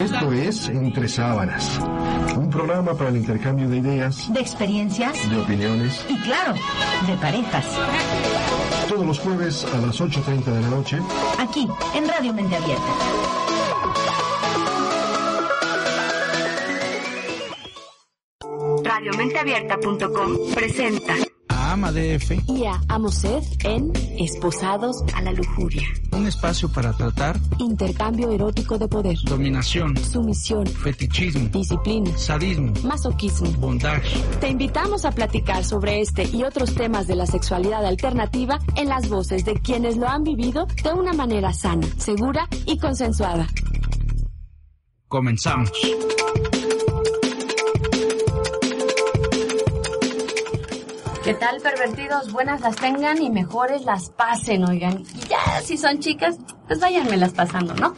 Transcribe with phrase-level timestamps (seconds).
[0.00, 1.80] Esto es Entre Sábanas,
[2.36, 6.54] un programa para el intercambio de ideas, de experiencias, de opiniones y claro,
[7.06, 7.64] de parejas.
[8.88, 10.98] Todos los jueves a las 8.30 de la noche,
[11.38, 12.82] aquí en Radio Mente Abierta.
[18.84, 21.14] Radiomenteabierta.com presenta
[21.76, 22.30] Ama DF.
[22.48, 25.82] Y a Amosed en Esposados a la Lujuria.
[26.10, 29.18] Un espacio para tratar Intercambio erótico de poder.
[29.26, 30.66] dominación, Sumisión.
[30.66, 32.16] fetichismo, Disciplina.
[32.16, 33.50] sadismo, Masoquismo.
[33.58, 34.08] bondage.
[34.40, 39.10] Te invitamos a platicar sobre este y otros temas de la sexualidad alternativa en las
[39.10, 43.46] voces de quienes lo han vivido de una manera sana, segura y consensuada.
[45.08, 45.70] Comenzamos.
[51.26, 52.32] ¿Qué tal, pervertidos?
[52.32, 55.00] Buenas las tengan y mejores las pasen, oigan.
[55.14, 56.38] Y ya, si son chicas,
[56.68, 57.94] pues váyanmelas pasando, ¿no?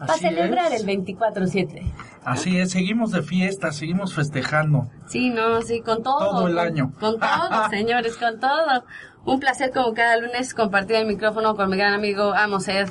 [0.00, 0.82] Para celebrar es.
[0.82, 1.92] el 24-7.
[2.24, 4.88] Así es, seguimos de fiesta, seguimos festejando.
[5.06, 6.18] Sí, no, sí, con todo.
[6.18, 6.92] Todo el con- año.
[6.98, 8.84] Con todo, señores, con todo.
[9.24, 12.90] Un placer como cada lunes compartir el micrófono con mi gran amigo Amos Ed.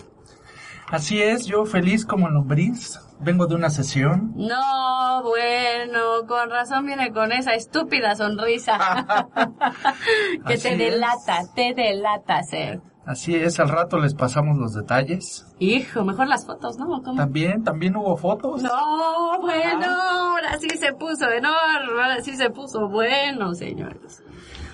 [0.91, 2.99] Así es, yo feliz como lombriz.
[3.21, 4.33] Vengo de una sesión.
[4.35, 9.07] No, bueno, con razón viene con esa estúpida sonrisa.
[10.47, 12.81] que te delata, te delata, Ed.
[13.05, 15.47] Así es, al rato les pasamos los detalles.
[15.59, 17.01] Hijo, mejor las fotos, ¿no?
[17.01, 17.15] ¿Cómo?
[17.15, 18.61] También, también hubo fotos.
[18.61, 24.23] No, bueno, ahora sí se puso enorme, ahora sí se puso bueno, señores.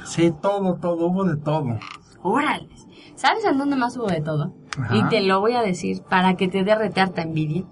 [0.05, 1.77] Sí, todo, todo, hubo de todo.
[2.23, 2.69] Órale.
[3.15, 4.53] ¿Sabes en dónde más hubo de todo?
[4.93, 7.63] Y te lo voy a decir para que te dé retearta envidia.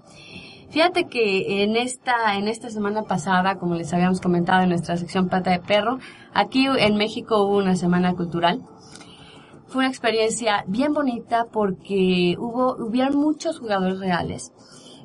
[0.70, 5.28] Fíjate que en esta, en esta semana pasada, como les habíamos comentado en nuestra sección
[5.28, 5.98] Pata de Perro,
[6.34, 8.62] aquí en México hubo una semana cultural.
[9.68, 14.52] Fue una experiencia bien bonita porque hubo, hubieron muchos jugadores reales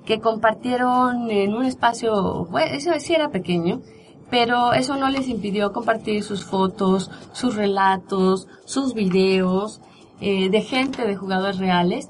[0.05, 3.81] que compartieron en un espacio, bueno, eso sí era pequeño,
[4.29, 9.81] pero eso no les impidió compartir sus fotos, sus relatos, sus videos
[10.21, 12.09] eh, de gente, de jugadores reales.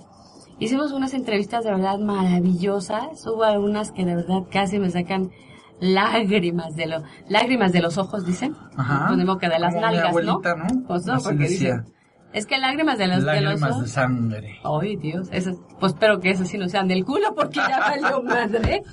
[0.60, 5.32] Hicimos unas entrevistas de verdad maravillosas, hubo algunas que de verdad casi me sacan
[5.80, 8.56] lágrimas de lo, lágrimas de los ojos, dicen.
[8.78, 9.06] Ajá.
[9.08, 10.66] Pues ni modo que de las Como nalgas, abuelita, ¿no?
[10.66, 10.88] ¿no?
[10.88, 11.78] Pues no, Así porque decía.
[11.78, 11.94] dicen,
[12.34, 13.84] es que lágrimas de los, de los Lágrimas ojos.
[13.84, 14.60] de sangre.
[14.64, 18.22] Ay, Dios, eso, pues espero que eso sí no sean del culo porque ya valió
[18.24, 18.84] madre.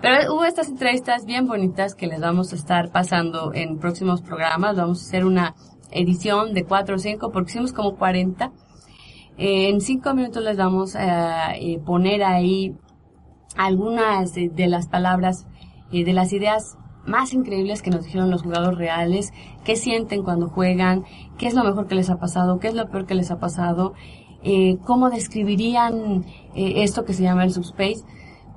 [0.00, 4.76] Pero hubo estas entrevistas bien bonitas que les vamos a estar pasando en próximos programas.
[4.76, 5.54] Vamos a hacer una
[5.94, 8.52] edición de cuatro o cinco porque hicimos como 40.
[9.36, 12.76] Eh, en cinco minutos les vamos a eh, poner ahí
[13.56, 15.46] algunas de, las palabras,
[15.92, 19.32] eh, de las ideas más increíbles que nos dijeron los jugadores reales,
[19.64, 21.04] qué sienten cuando juegan,
[21.38, 23.38] qué es lo mejor que les ha pasado, qué es lo peor que les ha
[23.38, 23.92] pasado,
[24.42, 28.04] eh, cómo describirían eh, esto que se llama el subspace.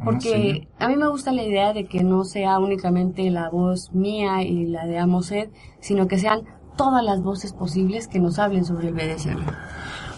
[0.04, 4.44] Porque a mí me gusta la idea de que no sea únicamente la voz mía
[4.44, 5.50] y la de Amosed,
[5.80, 6.44] sino que sean
[6.78, 9.42] todas las voces posibles que nos hablen sobre el BDSM.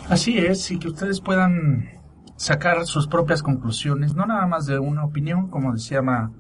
[0.09, 1.99] Así es, y que ustedes puedan
[2.35, 6.31] sacar sus propias conclusiones, no nada más de una opinión, como decía ma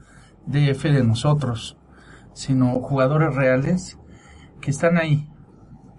[0.45, 1.77] DF de nosotros,
[2.33, 3.97] sino jugadores reales
[4.61, 5.29] que están ahí,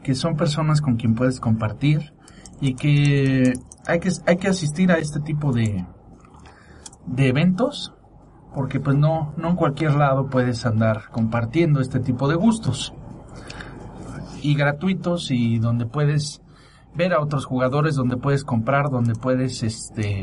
[0.03, 2.15] que son personas con quien puedes compartir
[2.61, 3.53] y que
[3.87, 5.87] hay que, hay que asistir a este tipo de,
[7.07, 7.95] de eventos
[8.55, 12.95] porque pues no, no en cualquier lado puedes andar compartiendo este tipo de gustos
[14.43, 16.43] y gratuitos y donde puedes
[16.95, 20.23] ver a otros jugadores, donde puedes comprar, donde puedes este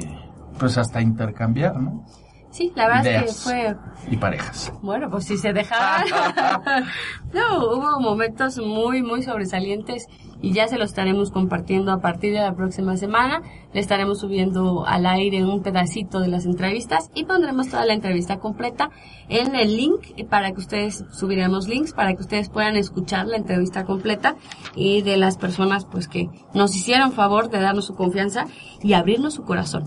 [0.60, 2.06] pues hasta intercambiar, ¿no?
[2.50, 3.76] Sí, la verdad es que fue
[4.10, 4.74] Y parejas.
[4.82, 6.04] Bueno, pues si se dejaba.
[7.34, 10.08] no, hubo momentos muy, muy sobresalientes
[10.42, 13.42] y ya se los estaremos compartiendo a partir de la próxima semana.
[13.74, 18.40] Le estaremos subiendo al aire un pedacito de las entrevistas y pondremos toda la entrevista
[18.40, 18.90] completa
[19.30, 23.86] en el link para que ustedes subiremos links para que ustedes puedan escuchar la entrevista
[23.86, 24.36] completa
[24.76, 28.46] y de las personas pues que nos hicieron favor de darnos su confianza
[28.82, 29.86] y abrirnos su corazón.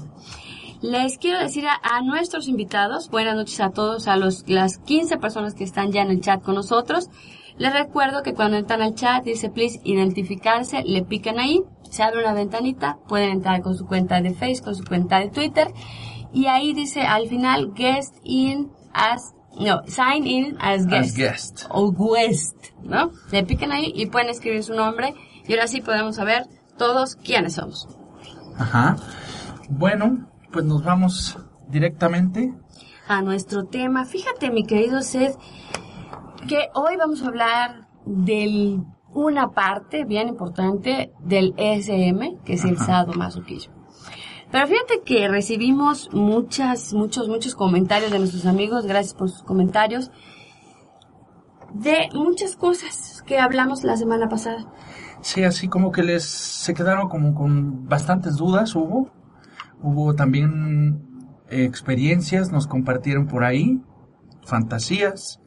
[0.83, 5.19] Les quiero decir a, a nuestros invitados, buenas noches a todos, a los, las 15
[5.19, 7.11] personas que están ya en el chat con nosotros.
[7.61, 12.21] Les recuerdo que cuando entran al chat dice please identificarse, le pican ahí, se abre
[12.21, 15.69] una ventanita, pueden entrar con su cuenta de Facebook, con su cuenta de Twitter
[16.33, 21.11] y ahí dice al final guest in as no, sign in as guest.
[21.11, 21.65] As guest.
[21.69, 23.11] O guest, ¿no?
[23.31, 25.13] Le pican ahí y pueden escribir su nombre
[25.47, 26.47] y ahora sí podemos saber
[26.79, 27.87] todos quiénes somos.
[28.57, 28.97] Ajá.
[29.69, 31.37] Bueno, pues nos vamos
[31.69, 32.55] directamente.
[33.07, 34.07] A nuestro tema.
[34.07, 35.37] Fíjate, mi querido Seth,
[36.49, 42.79] que hoy vamos a hablar del una parte bien importante del ESM, que es el
[42.79, 43.75] sadomasoquismo.
[44.51, 50.11] Pero fíjate que recibimos muchas, muchos, muchos comentarios de nuestros amigos, gracias por sus comentarios,
[51.73, 54.67] de muchas cosas que hablamos la semana pasada.
[55.21, 59.11] Sí, así como que les se quedaron como con bastantes dudas, hubo.
[59.83, 63.81] Hubo también eh, experiencias, nos compartieron por ahí,
[64.45, 65.40] fantasías.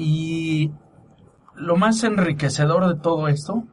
[0.00, 0.70] Y
[1.56, 3.64] lo más enriquecedor de todo esto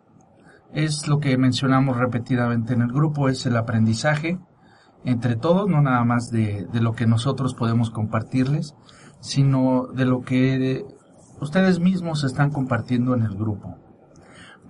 [0.74, 4.40] es lo que mencionamos repetidamente en el grupo, es el aprendizaje
[5.04, 8.74] entre todos, no nada más de, de lo que nosotros podemos compartirles,
[9.20, 10.84] sino de lo que
[11.40, 13.78] ustedes mismos están compartiendo en el grupo.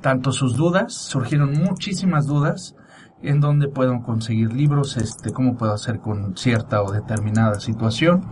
[0.02, 2.75] Tanto sus dudas, surgieron muchísimas dudas,
[3.22, 8.25] en dónde puedo conseguir libros, este, cómo puedo hacer con cierta o determinada situación.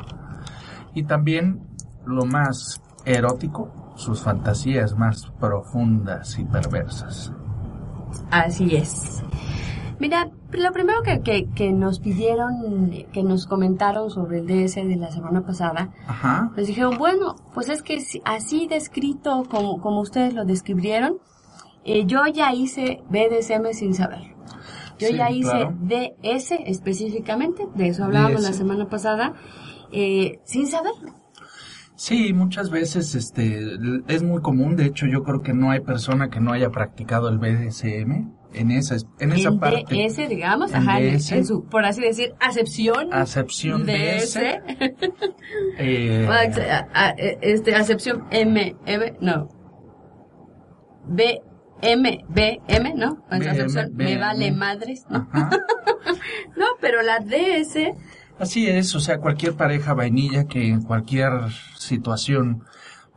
[0.94, 1.62] Y también
[2.06, 7.32] lo más erótico, sus fantasías más profundas y perversas.
[8.32, 9.24] Así es.
[10.00, 14.96] Mira, lo primero que, que, que, nos pidieron, que nos comentaron sobre el DS de
[14.98, 16.52] la semana pasada, Ajá.
[16.58, 21.18] nos dijeron, bueno, pues es que así descrito como, como ustedes lo describieron,
[21.86, 24.34] eh, yo ya hice BDSM sin saber.
[25.00, 25.74] Yo Sí, ya hice claro.
[25.82, 28.48] DS específicamente, de eso hablábamos DS.
[28.50, 29.34] la semana pasada,
[29.92, 31.14] eh, sin saberlo.
[32.06, 33.78] Sí, muchas veces este
[34.10, 37.30] es muy común, de hecho yo creo que no hay persona que no haya practicado
[37.30, 39.86] el BDSM en esa en esa parte.
[39.90, 41.32] DS, digamos, En ajá, en- DS.
[41.38, 43.14] en su, por así decir, acepción.
[43.14, 44.34] Acepción DS.
[44.34, 44.62] DS.
[45.78, 47.10] Eh, a- a-
[47.42, 49.48] este, acepción M, M, no.
[51.08, 51.42] B,
[51.82, 53.24] M, B, M, ¿no?
[53.32, 55.26] BM, acepción, me vale madres, ¿no?
[55.32, 55.52] ajá.
[56.58, 57.78] No, pero la DS,
[58.40, 61.32] Así es, o sea, cualquier pareja vainilla que en cualquier
[61.78, 62.64] situación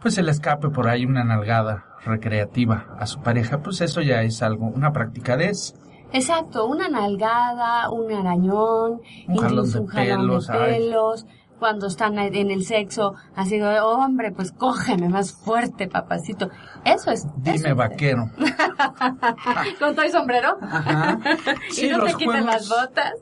[0.01, 4.23] pues se le escape por ahí una nalgada recreativa a su pareja, pues eso ya
[4.23, 5.75] es algo, una práctica de es.
[6.13, 10.75] exacto, una nalgada, un arañón, Un jalón incluso de un jalón pelos, de ay.
[10.75, 11.27] pelos,
[11.59, 16.51] cuando están en el sexo, así de, hombre, pues cógeme más fuerte, papacito.
[16.85, 17.25] Eso es.
[17.25, 17.77] eso Dime es.
[17.77, 18.31] vaquero.
[19.79, 20.59] Con todo y sombrero.
[20.61, 21.19] Ajá.
[21.71, 23.15] Sí, y no te quitan las botas.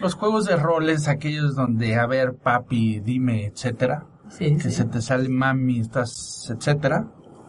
[0.00, 5.00] Los juegos de roles, aquellos donde, a ver, papi, dime, etcétera, Sí, que se te
[5.00, 7.06] sale mami, estás, etcétera.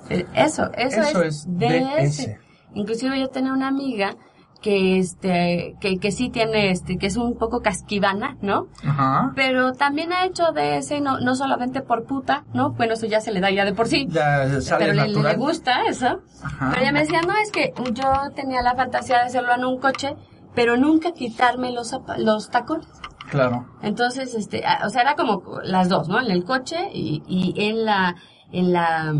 [0.09, 2.17] Eh, Eso, eso, Eso es, es DS.
[2.17, 2.37] DS.
[2.73, 4.15] Inclusive yo tenía una amiga
[4.61, 8.67] que este, que, que sí tiene este, que es un poco casquivana, ¿no?
[8.83, 9.31] Ajá.
[9.35, 12.71] Pero también ha hecho DS, no, no solamente por puta, ¿no?
[12.71, 14.07] Bueno, eso ya se le da ya de por sí.
[14.09, 16.21] Ya sale pero le, gusta eso.
[16.43, 16.69] Ajá.
[16.71, 19.79] Pero ella me decía, no, es que yo tenía la fantasía de hacerlo en un
[19.79, 20.15] coche,
[20.55, 22.87] pero nunca quitarme los, los tacones.
[23.29, 23.67] Claro.
[23.81, 26.19] Entonces, este, o sea, era como las dos, ¿no?
[26.19, 28.15] En el coche y, y en la,
[28.51, 29.15] en la,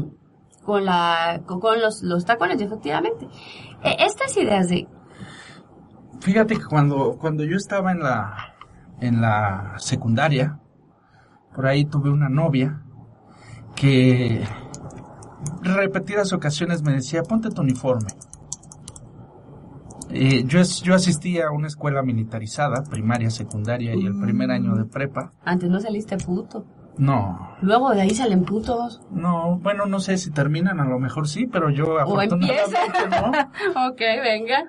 [0.66, 3.28] con la, con, los, los tacones, efectivamente.
[3.84, 4.88] Eh, estas ideas de,
[6.22, 8.56] Fíjate que cuando, cuando yo estaba en la,
[9.00, 10.60] en la secundaria,
[11.56, 12.82] por ahí tuve una novia
[13.76, 14.44] que
[15.62, 18.10] repetidas ocasiones me decía, ponte tu uniforme.
[20.12, 24.76] Eh, yo, es- yo asistí a una escuela militarizada, primaria, secundaria y el primer año
[24.76, 25.34] de prepa.
[25.44, 26.66] antes no saliste puto.
[26.98, 29.00] No, Luego de ahí salen putos.
[29.12, 33.30] no, bueno, no sé si terminan, a lo mejor sí, pero yo O afortunadamente no.
[33.90, 34.66] ok, venga.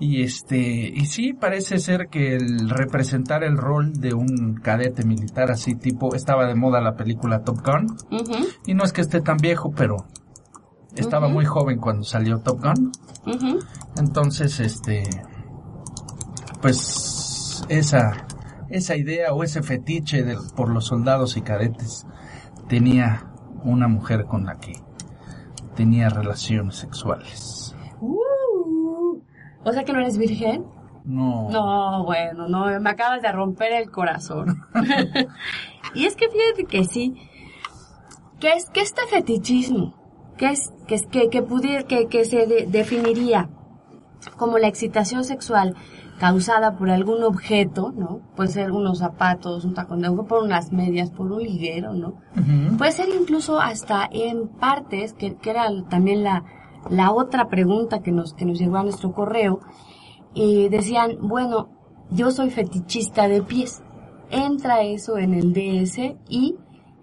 [0.00, 5.52] Y este, y sí, parece ser que el representar el rol de un cadete militar
[5.52, 7.86] así tipo, estaba de moda la película Top Gun,
[8.66, 9.98] y no es que esté tan viejo, pero
[10.96, 12.92] estaba muy joven cuando salió Top Gun,
[13.96, 15.02] entonces este,
[16.60, 18.26] pues esa,
[18.68, 22.06] esa idea o ese fetiche de- por los soldados y cadetes
[22.68, 23.26] tenía
[23.64, 24.74] una mujer con la que
[25.74, 27.74] tenía relaciones sexuales.
[28.00, 29.18] Uh,
[29.64, 30.66] o sea que no eres virgen.
[31.04, 31.48] No.
[31.50, 34.62] No, bueno, no, me acabas de romper el corazón.
[35.94, 37.14] y es que fíjate que sí,
[38.38, 39.94] que es que este fetichismo,
[40.86, 43.48] que es que que que que, que se de- definiría
[44.36, 45.74] como la excitación sexual
[46.18, 48.20] causada por algún objeto, ¿no?
[48.36, 52.14] Puede ser unos zapatos, un tacón de agua, por unas medias, por un liguero, ¿no?
[52.78, 56.44] Puede ser incluso hasta en partes, que, que era también la,
[56.90, 59.60] la otra pregunta que nos, que nos llegó a nuestro correo,
[60.34, 61.70] y decían, bueno,
[62.10, 63.82] yo soy fetichista de pies.
[64.30, 66.54] entra eso en el DS y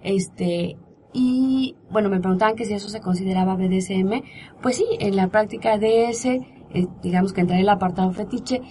[0.01, 0.77] este
[1.13, 4.23] y bueno me preguntaban que si eso se consideraba BDSM
[4.61, 8.61] pues sí en la práctica DS eh, digamos que entra en el apartado fetiche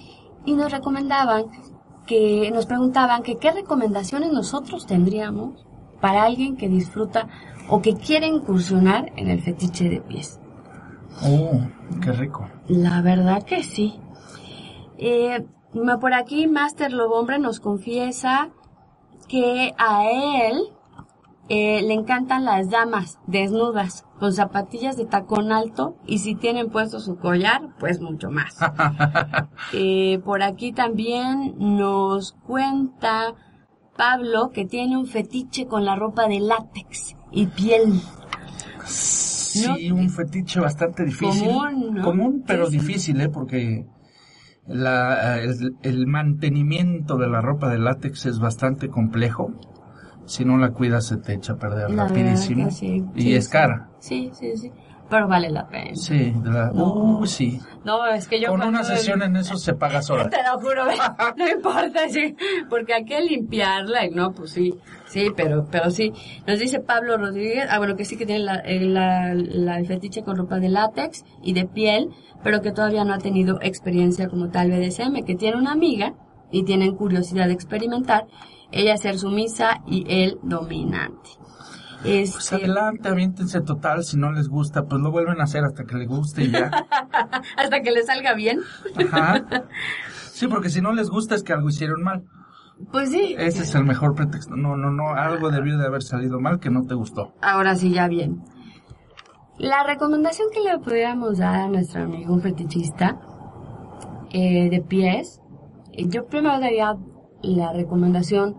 [0.45, 1.47] y nos recomendaban
[2.07, 5.67] que nos preguntaban que qué recomendaciones nosotros tendríamos
[6.01, 7.29] para alguien que disfruta
[7.69, 10.41] o que quiere incursionar en el fetiche de pies.
[11.23, 11.61] Oh,
[12.01, 12.49] qué rico.
[12.69, 14.01] La verdad que sí.
[14.97, 15.45] Eh,
[16.01, 18.49] por aquí Master Lobombre nos confiesa
[19.29, 20.73] que a él
[21.49, 27.01] eh, le encantan las damas desnudas, con zapatillas de tacón alto y si tienen puesto
[27.01, 28.59] su collar, pues mucho más.
[29.73, 33.35] eh, por aquí también nos cuenta
[33.97, 38.01] Pablo que tiene un fetiche con la ropa de látex y piel.
[38.85, 41.49] Sí, un fetiche bastante difícil.
[41.49, 42.05] Común, ¿no?
[42.05, 42.79] Común, pero Sí, sí.
[42.79, 43.29] difícil, ¿eh?
[43.29, 43.87] Porque
[44.67, 49.53] la, el, el mantenimiento de la ropa de látex es bastante complejo.
[50.29, 52.71] Si no la cuidas se te echa a perder La rapidísimo.
[52.71, 53.05] sí.
[53.15, 53.89] Y Sí, es cara.
[53.99, 54.71] Sí, sí, sí.
[55.11, 55.95] Pero vale la pena.
[55.95, 57.19] Sí, de la- No.
[57.21, 57.59] uh, sí.
[57.83, 60.29] No, es que yo Con una sesión en eso se paga sola.
[60.31, 60.85] Te lo juro,
[61.37, 62.37] no importa, sí,
[62.69, 64.75] porque hay que limpiarla y no, pues sí,
[65.07, 66.13] sí, pero, pero sí.
[66.47, 70.23] Nos dice Pablo Rodríguez, ah, bueno, que sí que tiene la, el, la, la- fetiche
[70.23, 72.11] con ropa de látex y de piel,
[72.45, 76.13] pero que todavía no ha tenido experiencia como tal BDSM, que tiene una amiga
[76.51, 78.27] y tienen curiosidad de experimentar,
[78.73, 81.31] ella ser sumisa y él dominante.
[82.03, 84.05] Pues Este, adelante, aviéntense total.
[84.05, 86.71] Si no les gusta, pues lo vuelven a hacer hasta que les guste y ya.
[87.57, 88.61] hasta que le salga bien.
[88.97, 89.45] Ajá.
[90.31, 92.25] Sí, porque si no les gusta es que algo hicieron mal.
[92.93, 93.35] Pues sí.
[93.37, 94.55] Ese es el mejor pretexto.
[94.55, 95.15] No, no, no.
[95.15, 97.35] Algo debió de haber salido mal que no te gustó.
[97.43, 98.45] Ahora sí, ya bien.
[99.59, 103.19] La recomendación que le pudiéramos dar a nuestro amigo fetichista
[104.31, 105.41] eh, de pies,
[105.97, 106.95] yo primero daría
[107.43, 108.57] la recomendación,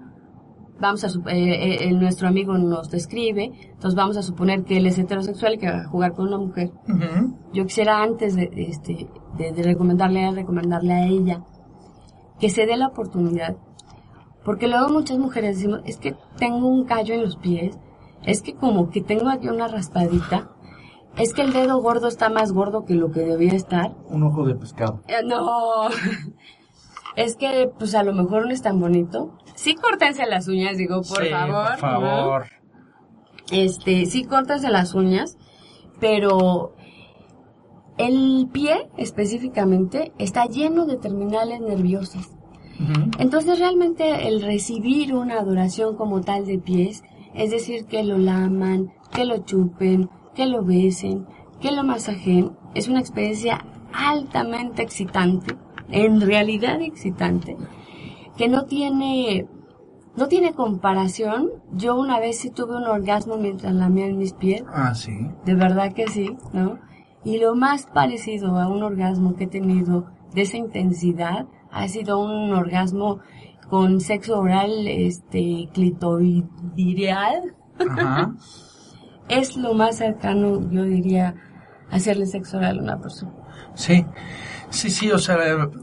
[0.80, 4.98] vamos a, eh, eh, nuestro amigo nos describe, entonces vamos a suponer que él es
[4.98, 6.72] heterosexual y que va a jugar con una mujer.
[7.54, 11.44] Yo quisiera antes de, de, este, de, de recomendarle, a recomendarle a ella
[12.40, 13.58] que se dé la oportunidad.
[14.46, 17.78] Porque luego muchas mujeres decimos, es que tengo un callo en los pies,
[18.24, 20.50] es que como que tengo aquí una raspadita,
[21.18, 23.94] es que el dedo gordo está más gordo que lo que debía estar.
[24.08, 25.02] Un ojo de pescado.
[25.08, 25.90] Eh, no,
[27.20, 29.38] es que pues a lo mejor no es tan bonito.
[29.56, 31.66] Sí córtense las uñas, digo, por Sí, favor.
[31.80, 32.00] Por ¿no?
[32.02, 32.46] favor.
[33.52, 35.38] Este, sí córtense las uñas,
[36.00, 36.76] pero
[37.98, 42.30] el pie específicamente está lleno de terminales nerviosas.
[43.18, 48.94] Entonces realmente el recibir una adoración como tal de pies, es decir, que lo laman,
[49.12, 51.28] que lo chupen, que lo besen,
[51.60, 55.58] que lo masajen, es una experiencia altamente excitante,
[55.92, 57.58] en realidad excitante,
[58.38, 59.48] que no tiene,
[60.16, 61.50] no tiene comparación.
[61.74, 65.12] Yo una vez sí tuve un orgasmo mientras lamían mis pies, Ah, sí.
[65.46, 66.80] de verdad que sí, ¿no?
[67.24, 72.20] Y lo más parecido a un orgasmo que he tenido de esa intensidad ha sido
[72.24, 73.20] un orgasmo
[73.70, 77.56] con sexo oral, este, clitoridial.
[77.90, 78.34] Ajá.
[79.30, 81.36] Es lo más cercano, yo diría,
[81.92, 83.32] hacerle sexo oral a una persona.
[83.76, 84.04] Sí.
[84.72, 85.38] Sí, sí, o sea,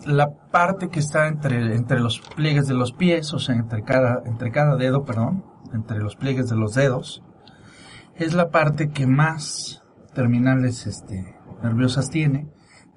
[0.06, 4.22] la parte que está entre, entre los pliegues de los pies, o sea, entre cada,
[4.26, 7.22] entre cada dedo, perdón, entre los pliegues de los dedos,
[8.14, 9.82] es la parte que más
[10.14, 12.48] terminales, este, nerviosas tiene.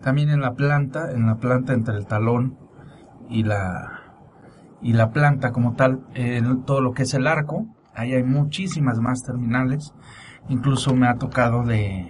[0.02, 2.58] También en la planta, en la planta entre el talón
[3.28, 4.16] y la,
[4.82, 7.66] y la planta como tal, en todo lo que es el arco,
[7.96, 9.94] ahí hay muchísimas más terminales.
[10.48, 12.08] Incluso me ha tocado de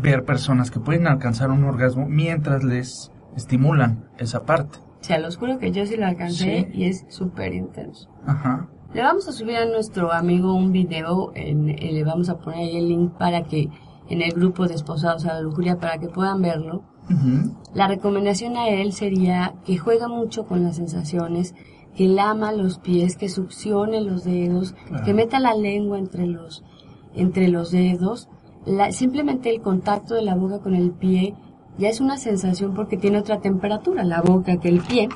[0.00, 4.78] ver personas que pueden alcanzar un orgasmo mientras les estimulan esa parte.
[5.00, 6.78] O sea, los juro que yo sí lo alcancé Sí.
[6.78, 8.08] y es súper intenso.
[8.26, 8.68] Ajá.
[8.94, 12.60] Le vamos a subir a nuestro amigo un video, en, eh, le vamos a poner
[12.60, 13.68] ahí el link para que
[14.08, 16.84] en el grupo de esposados a la lujuria para que puedan verlo.
[17.74, 21.54] La recomendación a él sería que juegue mucho con las sensaciones,
[21.94, 25.04] que lama los pies, que succione los dedos, Claro.
[25.04, 26.64] que meta la lengua entre los,
[27.14, 28.28] entre los dedos.
[28.66, 31.34] La- simplemente el contacto de la boca con el pie
[31.78, 35.08] ya es una sensación porque tiene otra temperatura la boca que el pie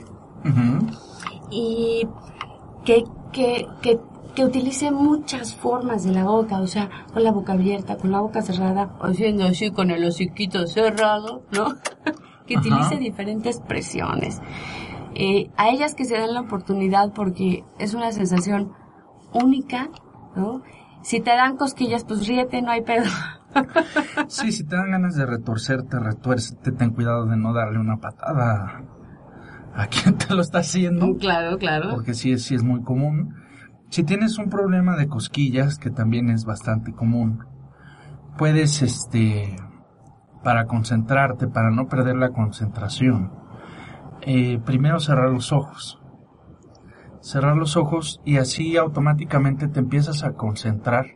[1.50, 2.06] y
[2.84, 3.98] que, que, que,
[4.34, 8.20] que utilice muchas formas de la boca, o sea, con la boca abierta, con la
[8.20, 11.74] boca cerrada, haciendo así con el hociquito cerrado, ¿no?
[12.46, 14.40] que utilice diferentes presiones.
[15.14, 18.72] Eh, a ellas que se den la oportunidad porque es una sensación
[19.32, 19.88] única,
[20.36, 20.62] ¿no?
[21.02, 23.04] Si te dan cosquillas, pues ríete, no hay pedo.
[24.28, 28.82] Sí, si te dan ganas de retorcerte, retuércete, ten cuidado de no darle una patada
[29.74, 31.16] a quién te lo está haciendo.
[31.16, 31.90] Claro, claro.
[31.90, 33.34] Porque sí, es- sí es muy común.
[33.90, 37.44] Si tienes un problema de cosquillas, que también es bastante común,
[38.36, 39.56] puedes, este,
[40.44, 43.32] para concentrarte, para no perder la concentración,
[44.22, 46.00] eh, primero cerrar los ojos.
[47.20, 51.06] Cerrar los ojos y así automáticamente te empiezas a concentrar,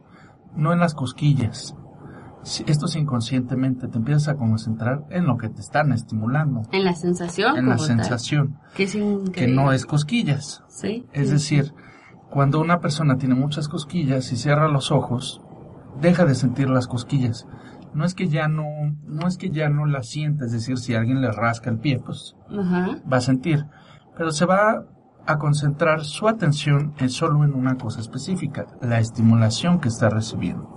[0.56, 1.76] no en las cosquillas.
[2.66, 6.94] Esto es inconscientemente, te empiezas a concentrar en lo que te están estimulando, En la
[6.94, 7.56] sensación.
[7.56, 9.54] en la tal, sensación, Que es que increíble.
[9.54, 10.64] no es cosquillas.
[10.68, 11.06] Sí.
[11.12, 11.32] Es sí.
[11.34, 11.75] decir,
[12.30, 15.40] cuando una persona tiene muchas cosquillas y cierra los ojos,
[16.00, 17.46] deja de sentir las cosquillas.
[17.94, 18.64] No es que ya no,
[19.04, 22.00] no es que ya no las sienta, es decir, si alguien le rasca el pie,
[22.04, 22.96] pues Ajá.
[23.11, 23.66] va a sentir.
[24.16, 24.84] Pero se va
[25.26, 30.72] a concentrar su atención en solo en una cosa específica, la estimulación que está recibiendo.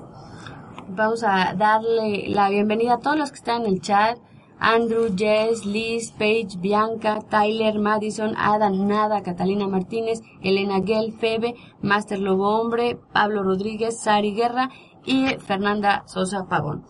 [0.95, 4.17] Vamos a darle la bienvenida a todos los que están en el chat.
[4.59, 12.19] Andrew, Jess, Liz, Paige, Bianca, Tyler, Madison, Adam, Nada, Catalina Martínez, Elena Gell, Febe, Master
[12.19, 14.69] Lobo Hombre, Pablo Rodríguez, Sari Guerra
[15.03, 16.85] y Fernanda Sosa Pavón.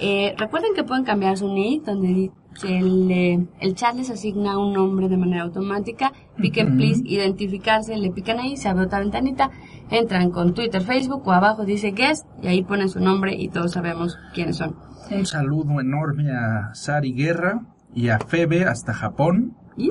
[0.00, 2.30] Eh, recuerden que pueden cambiar su nick, donde
[2.64, 6.12] el, eh, el chat les asigna un nombre de manera automática.
[6.36, 9.50] Piquen, please, identificarse, le pican ahí, se abre otra ventanita,
[9.90, 13.72] entran con Twitter, Facebook o abajo dice guest y ahí ponen su nombre y todos
[13.72, 14.76] sabemos quiénes son.
[15.10, 17.60] Un saludo enorme a Sari Guerra
[17.94, 19.56] y a Febe hasta Japón.
[19.76, 19.90] Yeah.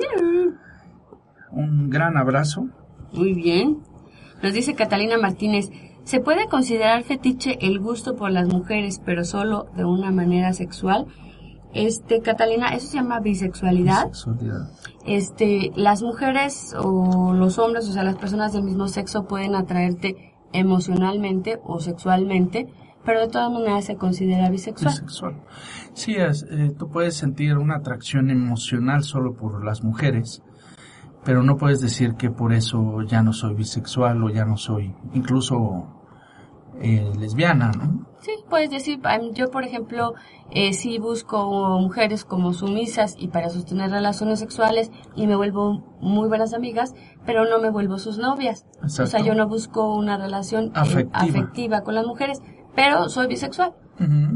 [1.50, 2.68] Un gran abrazo.
[3.12, 3.78] Muy bien.
[4.42, 5.70] Nos dice Catalina Martínez,
[6.04, 11.06] ¿se puede considerar fetiche el gusto por las mujeres, pero solo de una manera sexual?
[11.74, 14.12] Este, Catalina, eso se llama bisexualidad.
[14.12, 14.70] Sexualidad.
[15.06, 20.34] Este, las mujeres o los hombres, o sea, las personas del mismo sexo pueden atraerte
[20.52, 22.68] emocionalmente o sexualmente,
[23.04, 24.92] pero de todas maneras se considera bisexual.
[24.92, 25.42] Bisexual.
[25.94, 30.42] Sí, es, eh, tú puedes sentir una atracción emocional solo por las mujeres,
[31.24, 34.94] pero no puedes decir que por eso ya no soy bisexual o ya no soy
[35.14, 36.01] incluso
[36.82, 38.06] eh, lesbiana, ¿no?
[38.20, 39.00] Sí, puedes decir,
[39.32, 40.14] yo por ejemplo,
[40.50, 46.28] eh, sí busco mujeres como sumisas y para sostener relaciones sexuales y me vuelvo muy
[46.28, 46.94] buenas amigas,
[47.26, 48.64] pero no me vuelvo sus novias.
[48.82, 51.80] O sea, yo no busco una relación eh, Afectiva.
[51.80, 52.40] con las mujeres,
[52.76, 53.74] pero soy bisexual.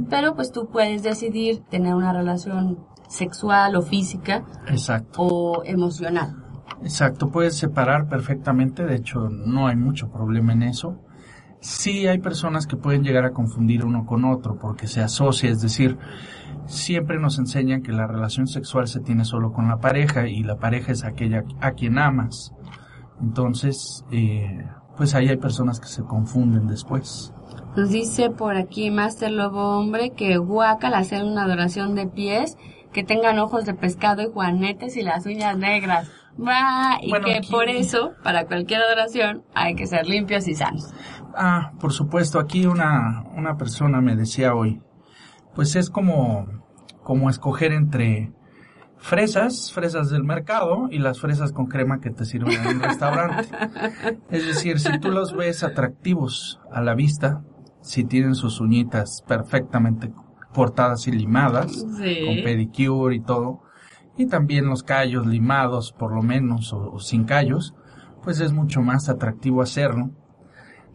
[0.08, 6.36] Pero pues tú puedes decidir tener una relación sexual o física Exacto, o emocional.
[6.82, 7.30] exacto.
[7.30, 10.98] Puedes separar perfectamente, de hecho no hay mucho problema en eso.
[11.66, 15.60] Sí hay personas que pueden llegar a confundir uno con otro porque se asocia, es
[15.60, 15.98] decir,
[16.66, 20.56] siempre nos enseñan que la relación sexual se tiene solo con la pareja y la
[20.58, 22.52] pareja es aquella a quien amas.
[23.20, 24.64] Entonces, eh,
[24.96, 27.32] pues ahí hay personas que se confunden después.
[27.76, 32.56] Nos dice por aquí Master Lobo Hombre que guacal hacer una adoración de pies,
[32.92, 36.08] que tengan ojos de pescado y juanetes y las uñas negras.
[36.38, 40.54] Va, y Bueno, que aquí- por eso, para cualquier adoración, hay que ser limpios y
[40.54, 40.92] sanos.
[41.36, 44.80] Ah, por supuesto, aquí una, una persona me decía hoy,
[45.54, 46.46] pues es como,
[47.02, 48.32] como escoger entre
[48.98, 53.48] fresas, fresas del mercado y las fresas con crema que te sirven en un restaurante.
[54.30, 57.42] Es decir, si tú los ves atractivos a la vista,
[57.82, 60.12] si tienen sus uñitas perfectamente
[60.54, 62.24] cortadas y limadas, Sí.
[62.24, 63.60] con pedicure y todo,
[64.16, 67.74] y también los callos limados por lo menos o, o sin callos,
[68.22, 70.10] pues es mucho más atractivo hacerlo.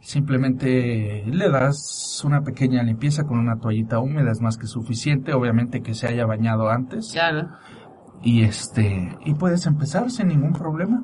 [0.02, 5.82] Simplemente le das una pequeña limpieza con una toallita húmeda, es más que suficiente, obviamente
[5.82, 7.12] que se haya bañado antes.
[7.14, 7.50] Claro.
[8.24, 11.04] Y este, y puedes empezar sin ningún problema.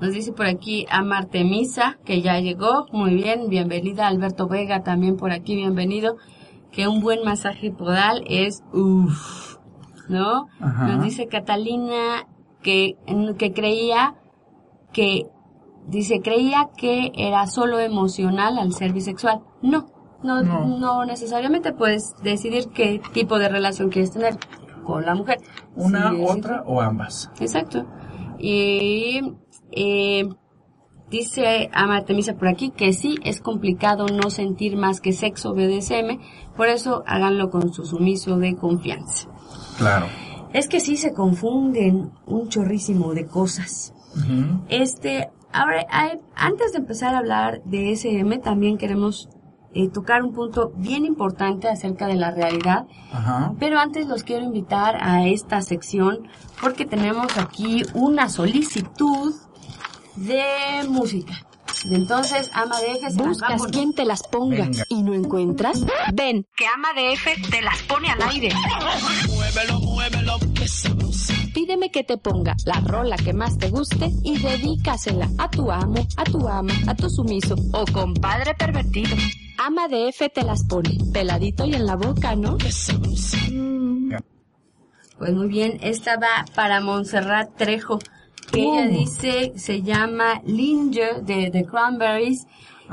[0.00, 2.86] Nos dice por aquí Amartemisa, que ya llegó.
[2.92, 4.06] Muy bien, bienvenida.
[4.06, 6.16] Alberto Vega también por aquí, bienvenido.
[6.70, 9.56] Que un buen masaje podal es uff,
[10.08, 10.46] ¿no?
[10.60, 10.86] Ajá.
[10.86, 12.28] Nos dice Catalina
[12.62, 12.96] que,
[13.38, 14.14] que creía
[14.92, 15.26] que,
[15.88, 19.40] dice, creía que era solo emocional al ser bisexual.
[19.62, 19.86] No,
[20.22, 20.78] no, No.
[20.78, 24.36] no, necesariamente puedes decidir qué tipo de relación quieres tener
[24.84, 25.38] con la mujer.
[25.76, 27.30] Una, otra o ambas.
[27.40, 27.86] Exacto.
[28.38, 29.20] Y
[29.72, 30.28] eh,
[31.10, 36.18] dice Amatemisa por aquí que sí es complicado no sentir más que sexo BDSM,
[36.56, 39.28] por eso háganlo con su sumiso de confianza.
[39.76, 40.06] Claro.
[40.52, 43.92] Es que sí se confunden un chorrísimo de cosas.
[44.68, 49.28] Este, ahora, hay- antes de empezar a hablar de SM, también queremos
[49.74, 52.86] eh, tocar un punto bien importante acerca de la realidad.
[53.12, 53.52] Ajá.
[53.60, 56.26] Pero antes los quiero invitar a esta sección
[56.60, 59.34] porque tenemos aquí una solicitud
[60.16, 60.42] de
[60.88, 61.34] música.
[61.84, 64.84] Y entonces, Ama de F se ¿Buscas quien te las ponga Venga.
[64.88, 65.84] y no encuentras?
[66.14, 68.48] Ven, Que Ama de F te las pone al aire.
[69.28, 71.34] Muévelo, muévelo, que sabroso.
[71.54, 76.06] Pídeme que te ponga la rola que más te guste y dedícasela a tu amo,
[76.16, 79.16] a tu ama, a tu sumiso o compadre pervertido.
[79.58, 82.56] Ama de F te las pone, peladito y en la boca, ¿no?
[85.18, 87.98] Pues muy bien, esta va para Montserrat Trejo,
[88.52, 88.98] que ella Uh.
[88.98, 92.46] dice, se llama Linger de The Cranberries,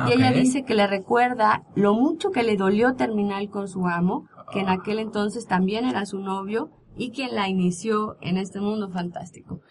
[0.08, 0.36] y ella Ok.
[0.36, 4.70] dice que le recuerda lo mucho que le dolió terminar con su amo, que en
[4.70, 9.62] aquel entonces también era su novio, y quien la inició en este mundo fantástico.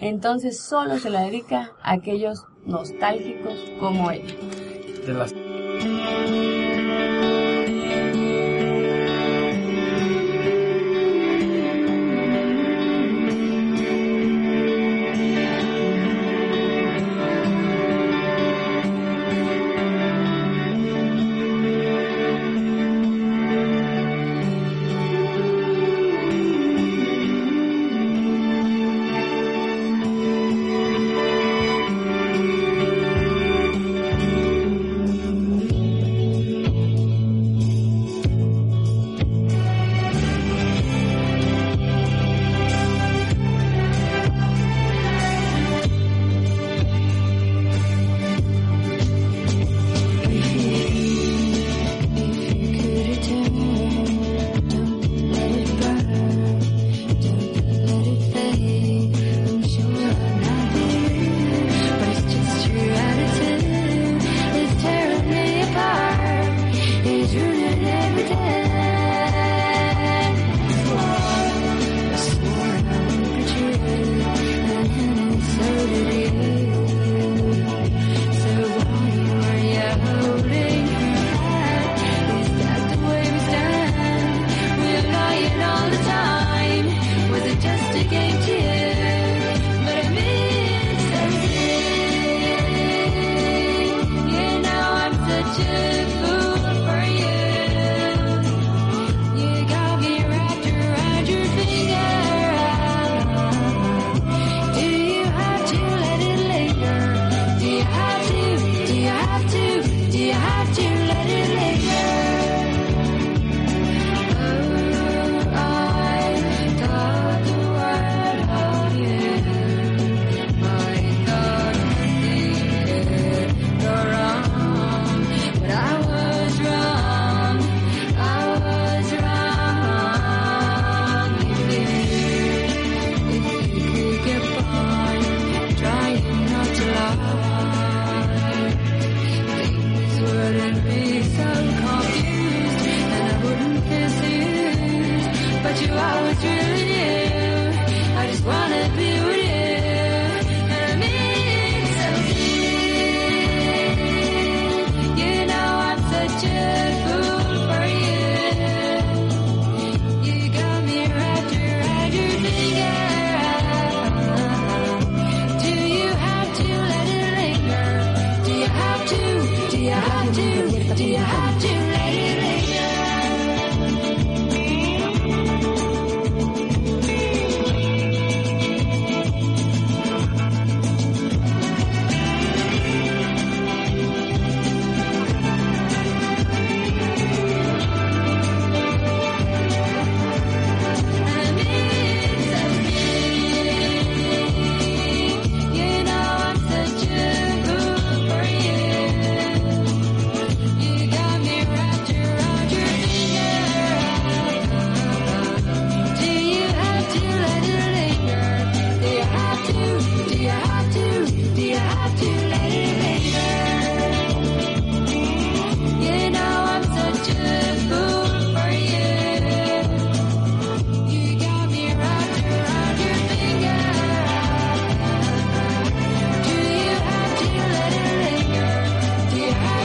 [0.00, 4.34] Entonces solo se la dedica a aquellos nostálgicos como ella.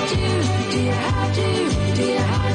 [0.09, 0.15] do,
[0.71, 2.46] dear, how do, dear, how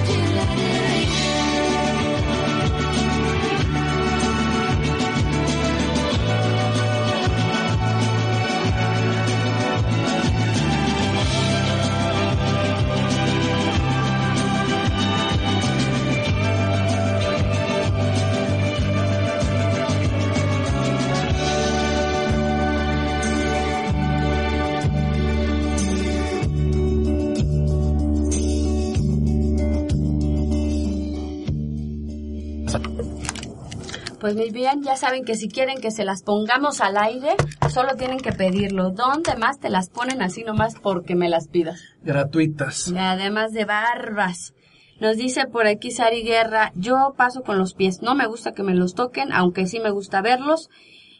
[34.34, 37.36] Muy bien, ya saben que si quieren que se las pongamos al aire,
[37.70, 38.90] solo tienen que pedirlo.
[38.90, 41.82] ¿Dónde más te las ponen así nomás porque me las pidas?
[42.02, 42.88] Gratuitas.
[42.88, 44.54] Y además de barbas.
[45.00, 48.02] Nos dice por aquí Sari Guerra, yo paso con los pies.
[48.02, 50.70] No me gusta que me los toquen, aunque sí me gusta verlos.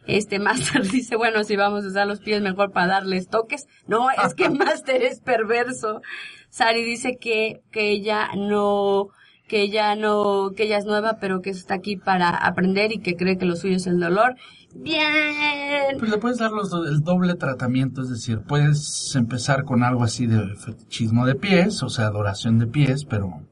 [0.07, 3.67] Este Master dice, bueno, si vamos a usar los pies mejor para darles toques.
[3.87, 6.01] No, es que Master es perverso.
[6.49, 9.09] Sari dice que, que ella no,
[9.53, 13.17] que ella no, que ella es nueva, pero que está aquí para aprender y que
[13.17, 14.35] cree que lo suyo es el dolor.
[14.75, 15.99] Bien.
[15.99, 20.05] Pues le puedes dar los do- el doble tratamiento, es decir, puedes empezar con algo
[20.05, 23.43] así de fetichismo de pies, o sea, adoración de pies, pero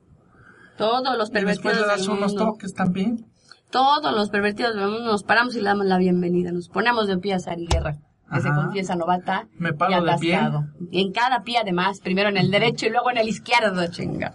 [0.78, 2.44] Todos los y después pervertidos le das del unos mundo.
[2.52, 3.26] toques también.
[3.70, 6.50] Todos los pervertidos del mundo nos paramos y le damos la bienvenida.
[6.50, 7.98] Nos ponemos de pie a Sari Guerra,
[8.32, 10.34] que se confiesa novata Me paro y de pie.
[10.36, 10.64] atascado.
[10.90, 14.32] Y en cada pie además, primero en el derecho y luego en el izquierdo, chinga.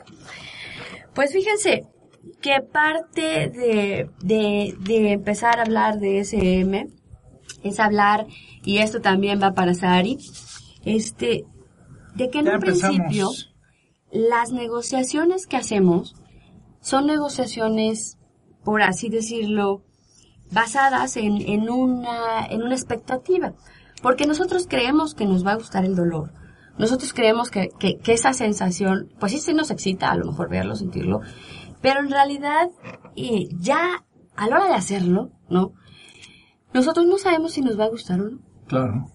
[1.15, 1.87] Pues fíjense
[2.41, 6.87] que parte de, de, de empezar a hablar de SM
[7.63, 8.27] es hablar,
[8.63, 10.17] y esto también va para Sari,
[10.83, 11.45] este,
[12.15, 13.29] de que en Ya un principio
[14.11, 16.15] las negociaciones que hacemos
[16.81, 18.17] son negociaciones,
[18.63, 19.83] por así decirlo,
[20.51, 23.53] basadas en, en, una, en una expectativa.
[24.01, 26.31] Porque nosotros creemos que nos va a gustar el dolor.
[26.77, 30.49] Nosotros creemos que, que, que esa sensación, pues sí, sí nos excita, a lo mejor
[30.49, 31.21] verlo, sentirlo.
[31.81, 32.69] Pero en realidad,
[33.15, 34.03] eh, ya
[34.35, 35.71] a la hora de hacerlo, ¿no?
[36.73, 38.39] Nosotros no sabemos si nos va a gustar o no.
[38.67, 39.05] Claro.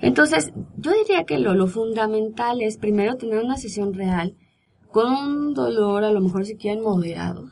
[0.00, 4.36] Entonces, yo diría que lo, lo fundamental es primero tener una sesión real
[4.92, 7.46] con un dolor, a lo mejor si quieren moderado,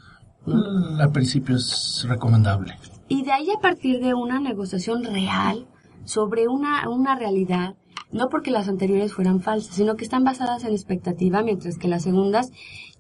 [0.49, 2.79] Mm, Al principio es recomendable.
[3.09, 5.67] y de ahí a partir de una negociación real
[6.05, 7.75] sobre una, una realidad,
[8.17, 12.03] no porque las anteriores fueran falsas, sino que están basadas en expectativa, mientras que las
[12.03, 12.51] segundas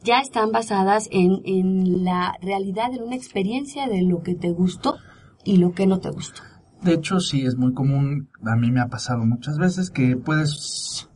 [0.05, 4.97] ya están basadas en, en la realidad, en una experiencia de lo que te gustó
[5.45, 6.43] y lo que no te gustó.
[6.83, 11.09] De hecho, sí, es muy común, a mí me ha pasado muchas veces que puedes,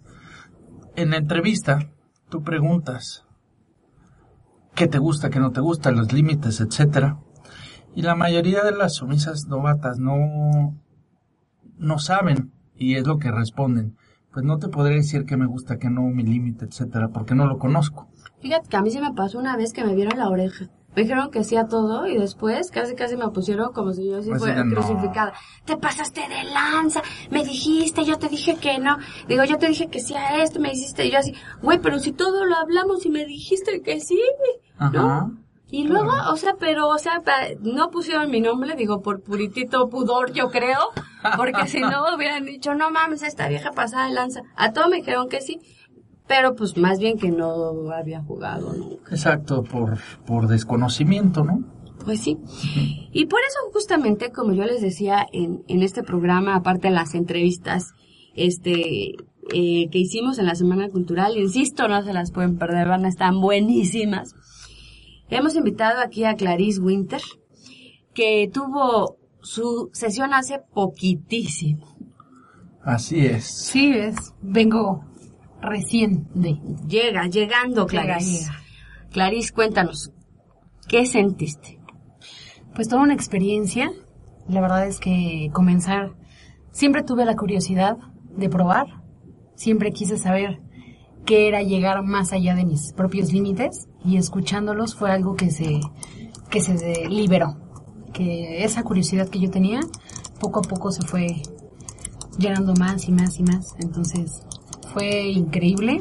[0.97, 1.91] en la entrevista,
[2.31, 3.25] tú preguntas
[4.75, 7.21] qué te gusta, qué no te gusta, los límites, etcétera.
[7.95, 10.17] Y la mayoría de las sumisas novatas no,
[11.77, 13.97] no saben, y es lo que responden.
[14.33, 17.47] Pues no te podré decir qué me gusta, qué no, mi límite, etcétera, porque no
[17.47, 18.09] lo conozco.
[18.41, 20.67] Fíjate que a mí se me pasó una vez que me vieron la oreja.
[20.97, 24.31] Me dijeron que hacía todo y después casi casi me pusieron como si yo así
[24.31, 24.75] Así fuera no.
[24.75, 25.33] crucificada.
[25.65, 28.99] Te pasaste de lanza, me dijiste, yo te dije que no.
[29.29, 31.99] Digo, yo te dije que sí a esto, me hiciste y yo así, güey, pero
[32.01, 34.19] si todo lo hablamos y me dijiste que sí,
[34.79, 34.91] Ajá.
[34.93, 35.39] ¿no?
[35.73, 39.89] Y luego, o sea, pero, o sea, pa- no pusieron mi nombre, digo, por puritito
[39.89, 40.79] pudor, yo creo,
[41.37, 44.41] porque si no hubieran dicho, no mames, esta vieja pasada de lanza.
[44.57, 45.59] A todo me dijeron que sí,
[46.27, 49.11] pero pues más bien que no había jugado nunca.
[49.15, 51.61] Exacto, por, por desconocimiento, ¿no?
[52.05, 52.39] Pues sí.
[53.13, 57.15] Y por eso justamente, como yo les decía en, en este programa, aparte de las
[57.15, 57.93] entrevistas
[58.35, 59.13] este
[59.53, 63.09] eh, que hicimos en la Semana Cultural, insisto, no se las pueden perder, van a
[63.09, 64.35] estar buenísimas.
[65.31, 67.21] Hemos invitado aquí a Clarice Winter,
[68.15, 71.87] que tuvo su sesión hace poquitísimo.
[72.83, 73.45] Así es.
[73.45, 74.35] Sí, es.
[74.43, 75.05] Vengo
[75.61, 76.59] recién de.
[76.89, 78.41] Llega, llegando Llega, Clarice.
[78.41, 78.57] llega.
[79.13, 80.13] Clarice, cuéntanos,
[80.89, 81.79] ¿qué sentiste?
[82.75, 83.91] Pues toda una experiencia.
[84.49, 86.15] La verdad es que comenzar.
[86.73, 87.99] Siempre tuve la curiosidad
[88.37, 88.87] de probar.
[89.55, 90.61] Siempre quise saber
[91.31, 93.89] qué era llegar más allá de mis propios límites.
[94.05, 95.79] Y escuchándolos fue algo que se,
[96.51, 97.57] que se liberó.
[98.13, 99.79] Que esa curiosidad que yo tenía,
[100.41, 101.41] poco a poco se fue
[102.37, 103.77] llenando más y más y más.
[103.79, 104.43] Entonces,
[104.93, 106.01] fue increíble.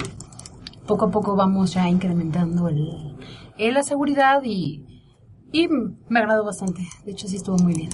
[0.87, 3.15] Poco a poco vamos ya incrementando el,
[3.59, 4.83] el la seguridad y,
[5.51, 6.81] y me agradó bastante.
[7.05, 7.91] De hecho, sí estuvo muy bien.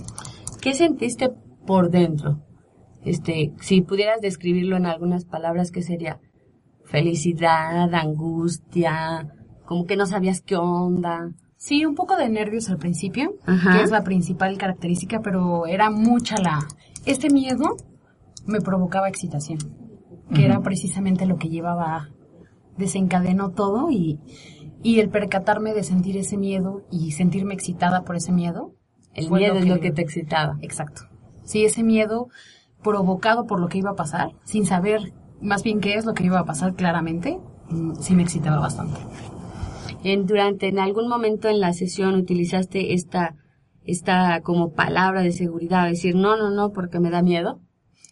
[0.61, 1.29] ¿Qué sentiste
[1.67, 2.39] por dentro?
[3.03, 6.21] Este, si pudieras describirlo en algunas palabras, ¿qué sería?
[6.85, 9.27] Felicidad, angustia,
[9.65, 11.31] como que no sabías qué onda.
[11.57, 13.73] Sí, un poco de nervios al principio, Ajá.
[13.77, 16.59] que es la principal característica, pero era mucha la...
[17.05, 17.75] Este miedo
[18.45, 19.59] me provocaba excitación,
[20.33, 22.09] que era precisamente lo que llevaba,
[22.77, 24.19] desencadenó todo y,
[24.83, 28.73] y el percatarme de sentir ese miedo y sentirme excitada por ese miedo.
[29.13, 30.57] El miedo es lo que te excitaba.
[30.61, 31.03] Exacto.
[31.43, 32.27] Sí, ese miedo
[32.83, 36.25] provocado por lo que iba a pasar, sin saber más bien qué es lo que
[36.25, 38.99] iba a pasar claramente, mm, sí me excitaba bastante.
[40.03, 43.35] En, durante, en algún momento en la sesión utilizaste esta,
[43.83, 47.59] esta como palabra de seguridad, decir no, no, no, porque me da miedo.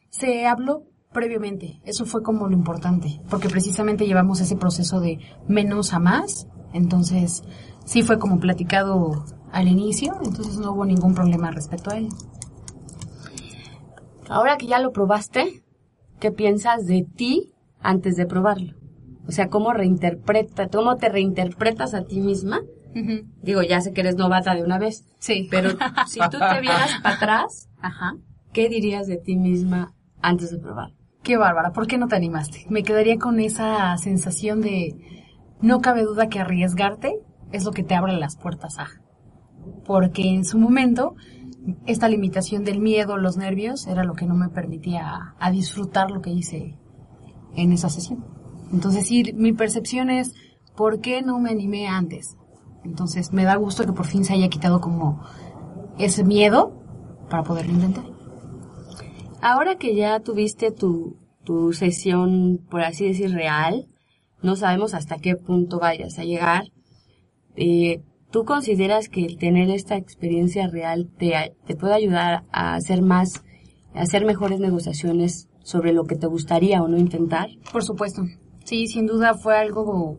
[0.10, 5.94] Se habló previamente, eso fue como lo importante, porque precisamente llevamos ese proceso de menos
[5.94, 7.44] a más, entonces
[7.86, 12.10] sí fue como platicado al inicio, entonces no hubo ningún problema respecto a ello.
[14.28, 15.63] Ahora que ya lo probaste,
[16.24, 18.76] ¿qué piensas de ti antes de probarlo?
[19.28, 22.62] O sea, ¿cómo reinterpreta, cómo te reinterpretas a ti misma?
[23.42, 25.04] Digo, ya sé que eres novata de una vez.
[25.20, 25.50] Sí.
[25.52, 25.72] Pero
[26.08, 28.14] si tú te vieras para atrás, Ajá.
[28.54, 30.96] ¿qué dirías de ti misma antes de probarlo?
[31.24, 32.68] Qué bárbara, ¿por qué no te animaste?
[32.70, 34.96] Me quedaría con esa sensación de
[35.60, 37.20] no cabe duda que arriesgarte
[37.52, 38.88] es lo que te abre las puertas a.
[39.86, 41.16] Porque en su momento
[41.86, 46.22] esta limitación del miedo, los nervios, era lo que no me permitía a disfrutar lo
[46.22, 46.78] que hice
[47.56, 48.26] en esa sesión.
[48.72, 50.34] Entonces sí, mi percepción es,
[50.76, 52.38] ¿por qué no me animé antes?
[52.84, 55.22] Entonces me da gusto que por fin se haya quitado como
[55.98, 56.74] ese miedo
[57.30, 58.06] para poderlo intentar.
[59.42, 63.88] Ahora que ya tuviste tu, tu sesión, por así decir, real,
[64.42, 66.66] no sabemos hasta qué punto vayas a llegar.
[67.56, 68.02] Eh,
[68.34, 73.44] ¿Tú consideras que el tener esta experiencia real te, te puede ayudar a hacer más,
[73.94, 77.50] a hacer mejores negociaciones sobre lo que te gustaría o no intentar?
[77.72, 78.24] Por supuesto.
[78.64, 80.18] Sí, sin duda fue algo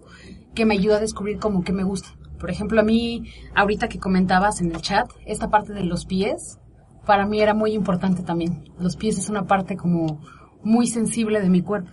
[0.54, 2.10] que me ayudó a descubrir como que me gusta.
[2.38, 3.24] Por ejemplo, a mí,
[3.56, 6.60] ahorita que comentabas en el chat, esta parte de los pies,
[7.04, 8.72] para mí era muy importante también.
[8.78, 10.20] Los pies es una parte como
[10.62, 11.90] muy sensible de mi cuerpo.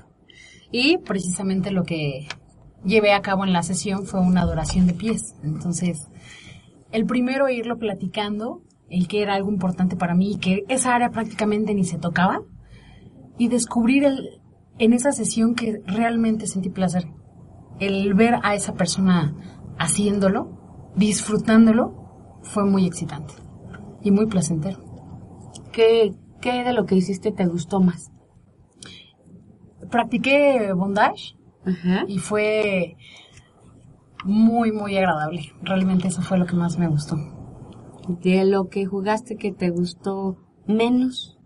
[0.72, 2.28] Y precisamente lo que
[2.86, 5.34] llevé a cabo en la sesión fue una adoración de pies.
[5.44, 6.11] Entonces,
[6.91, 11.12] el primero irlo platicando, el que era algo importante para mí y que esa área
[11.12, 12.41] prácticamente ni se tocaba,
[13.38, 14.41] y descubrir el,
[14.77, 17.08] en esa sesión que realmente sentí placer.
[17.80, 19.36] El ver a esa persona
[19.80, 23.34] haciéndolo, disfrutándolo, fue muy excitante
[24.04, 24.80] y muy placentero.
[25.71, 28.12] ¿Qué, qué de lo que hiciste te gustó más?
[29.89, 32.06] Practiqué bondage Ajá.
[32.08, 32.95] y fue
[34.24, 35.52] muy, muy agradable.
[35.62, 37.18] Realmente eso fue lo que más me gustó.
[38.08, 41.38] De lo que jugaste que te gustó menos.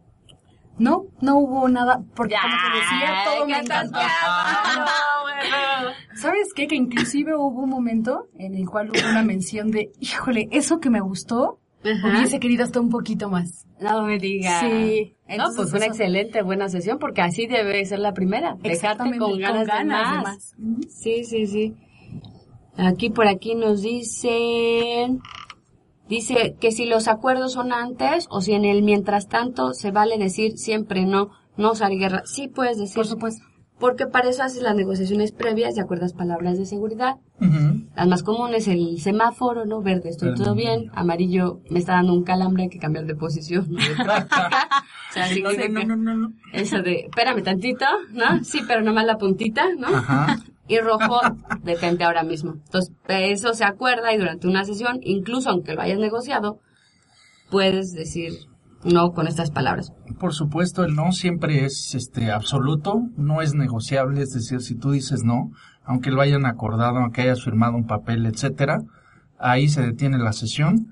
[0.77, 3.99] No, no hubo nada, porque como te decía, todo me ¿qué estás encantó.
[6.15, 6.67] ¿Sabes qué?
[6.67, 10.89] Que inclusive hubo un momento en el cual hubo una mención de, híjole, eso que
[10.89, 12.07] me gustó, Ajá.
[12.07, 13.67] hubiese querido hasta un poquito más.
[13.79, 14.61] No me digas.
[14.61, 15.15] Sí.
[15.27, 18.55] No, Entonces, pues fue una excelente, buena sesión, porque así debe ser la primera.
[18.55, 20.55] Dejarte Exactamente, con ganas, de más.
[20.57, 20.81] Ujú.
[20.89, 21.75] Sí, sí, sí.
[22.77, 25.19] Aquí por aquí nos dicen,
[26.09, 30.17] dice que si los acuerdos son antes o si en el mientras tanto se vale
[30.17, 32.23] decir siempre no, no usar guerra.
[32.25, 32.95] Sí puedes decir.
[32.95, 33.43] Por supuesto.
[33.77, 37.17] Porque para eso haces las negociaciones previas y acuerdas palabras de seguridad.
[37.93, 39.81] Las más comunes, el semáforo, ¿no?
[39.81, 40.89] Verde, estoy todo bien.
[40.93, 43.67] Amarillo, me está dando un calambre, hay que cambiar de posición.
[43.69, 43.77] ¿no?
[43.77, 44.49] De práctica.
[45.09, 46.33] o sea, No, significa- no, no, no, no.
[46.53, 48.45] Eso de, espérame tantito, ¿no?
[48.45, 49.87] Sí, pero nomás la puntita, ¿no?
[49.87, 50.39] Ajá.
[50.67, 51.19] Y rojo,
[51.63, 52.53] detente ahora mismo.
[52.53, 56.59] Entonces, eso se acuerda y durante una sesión, incluso aunque lo hayas negociado,
[57.51, 58.33] puedes decir
[58.83, 59.91] no con estas palabras.
[60.19, 64.91] Por supuesto, el no siempre es este absoluto, no es negociable, es decir, si tú
[64.91, 65.51] dices no,
[65.83, 68.79] aunque lo hayan acordado, aunque hayas firmado un papel, etcétera,
[69.39, 70.87] ahí se detiene la sesión.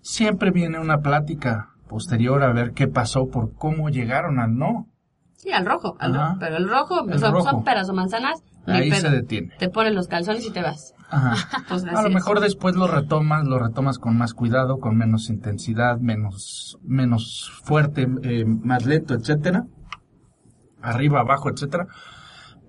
[0.00, 4.86] Siempre viene una plática posterior a ver qué pasó por cómo llegaron al no.
[5.34, 6.36] Sí, al rojo, al rojo.
[6.40, 7.50] Pero el rojo, El son, rojo.
[7.50, 9.00] son peras o manzanas, Ahí pedo.
[9.02, 9.52] se detiene.
[9.58, 10.94] Te pones los calzones y te vas.
[11.08, 11.64] Ajá.
[11.68, 12.14] Pues A lo es.
[12.14, 18.08] mejor después lo retomas, lo retomas con más cuidado, con menos intensidad, menos, menos fuerte,
[18.22, 19.64] eh, más lento, etcétera.
[20.82, 21.86] Arriba, abajo, etcétera.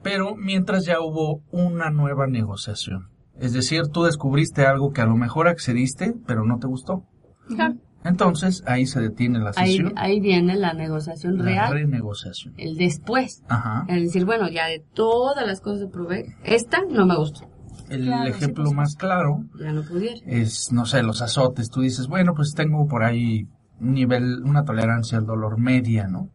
[0.04, 3.10] Pero mientras ya hubo una nueva negociación.
[3.40, 7.04] Es decir, tú descubriste algo que a lo mejor accediste, pero no te gustó.
[7.48, 7.76] Claro.
[8.04, 9.94] Entonces, ahí se detiene la sesión.
[9.98, 12.54] ahí viene la negociación la real, renegociación.
[12.58, 13.44] el después.
[13.50, 13.86] Ajá.
[13.90, 17.48] El decir, bueno, ya de todas las cosas que probé, esta no me gustó.
[17.90, 20.16] El Claro, sí, ejemplo por más claro Ya no pudiera.
[20.26, 21.70] es, no sé, los azotes.
[21.70, 23.48] Tú dices, bueno, pues tengo por ahí
[23.80, 26.30] un nivel, una tolerancia al dolor media, ¿no?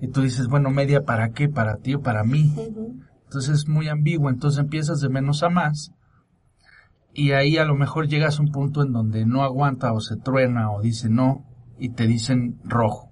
[0.00, 2.52] Y tú dices, bueno, media para qué, para ti o para mí.
[3.24, 5.92] Entonces es muy ambiguo, entonces empiezas de menos a más.
[7.14, 10.16] Y ahí a lo mejor llegas a un punto en donde no aguanta o se
[10.16, 11.44] truena o dice no
[11.78, 13.10] y te dicen rojo.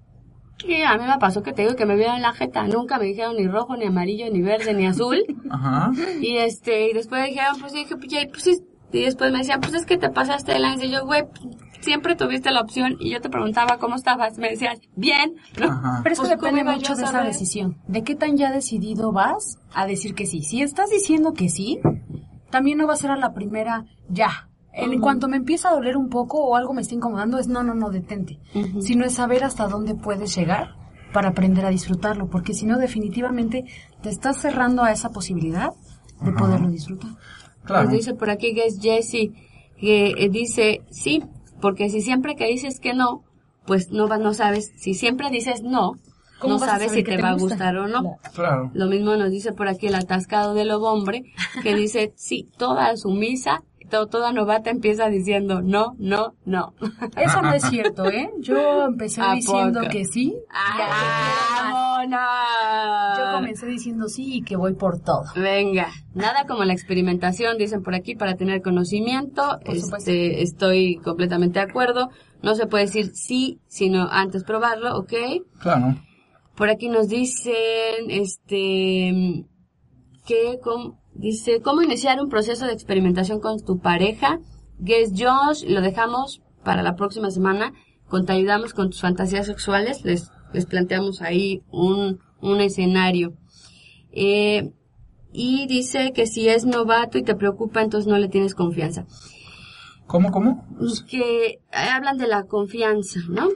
[0.65, 2.65] Y a mí me pasó que te digo que me vieron la jeta.
[2.67, 5.23] Nunca me dijeron ni rojo, ni amarillo, ni verde, ni azul.
[5.49, 5.91] Ajá.
[6.21, 8.63] Y este, y después dijeron, pues dije, pues, ya, pues sí.
[8.93, 10.85] Y después me decían, pues es que te pasaste de lanza.
[10.85, 11.23] Y yo, güey,
[11.81, 12.95] siempre tuviste la opción.
[12.99, 14.37] Y yo te preguntaba cómo estabas.
[14.37, 15.33] Me decías, bien.
[15.59, 15.65] ¿no?
[15.65, 15.99] Ajá.
[16.03, 17.77] Pero eso Pues, ¿cómo depende mucho de esa decisión.
[17.87, 20.43] De qué tan ya decidido vas a decir que sí.
[20.43, 21.79] Si estás diciendo que sí,
[22.53, 24.47] también no va a ser a la primera ya.
[24.71, 27.63] En cuanto me empieza a doler un poco o algo me está incomodando, es no,
[27.63, 28.39] no, no, detente.
[28.79, 30.75] Sino es saber hasta dónde puedes llegar
[31.11, 32.27] para aprender a disfrutarlo.
[32.29, 33.65] Porque si no, definitivamente
[34.01, 35.69] te estás cerrando a esa posibilidad
[36.21, 37.11] de poderlo disfrutar.
[37.65, 37.89] Claro.
[37.89, 39.31] Dice por aquí que es Jessie.
[39.79, 41.23] que eh, dice sí,
[41.61, 43.23] porque si siempre que dices que no,
[43.65, 46.12] pues no, va- no sabes, si siempre dices no, ¿Cómo
[46.47, 47.49] no sabes si te, te va a gusta?
[47.55, 48.17] gustar o no.
[48.33, 48.71] Claro.
[48.73, 51.23] Lo mismo nos dice por aquí el atascado de hombre,
[51.61, 56.73] que dice, sí, toda sumisa, to- toda novata empieza diciendo no, no, no.
[57.15, 58.29] Eso no es cierto, ¿eh?
[58.39, 59.91] Yo empecé ¿A diciendo poco?
[59.91, 60.35] que sí.
[61.61, 63.17] ¡Vámonos!
[63.17, 65.23] Yo comencé diciendo sí y que voy por todo.
[65.35, 69.59] Venga, nada como la experimentación, dicen por aquí, para tener conocimiento.
[69.63, 70.09] Por supuesto.
[70.11, 72.09] Este, estoy completamente de acuerdo.
[72.41, 75.13] No se puede decir sí, sino antes probarlo, ¿ok?
[75.59, 75.95] Claro.
[76.55, 79.45] Por aquí nos dicen, este,
[80.25, 84.39] que, com- dice, ¿cómo iniciar un proceso de experimentación con tu pareja?
[84.79, 87.73] Guess Josh, lo dejamos para la próxima semana.
[88.07, 93.33] Con te ayudamos con tus fantasías sexuales, les, les planteamos ahí un, un escenario.
[94.11, 94.71] Eh,
[95.31, 99.07] y dice que si es novato y te preocupa, entonces no le tienes confianza.
[100.05, 100.67] ¿Cómo, cómo?
[101.09, 103.49] Que eh, hablan de la confianza, ¿no?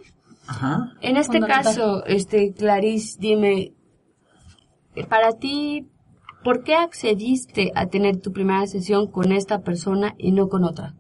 [0.48, 0.94] Ajá.
[1.02, 3.74] En este caso, este, Clarice, dime,
[4.96, 5.88] eh, para ti,
[6.44, 10.96] ¿por qué accediste a tener tu primera sesión con esta persona y no con otra?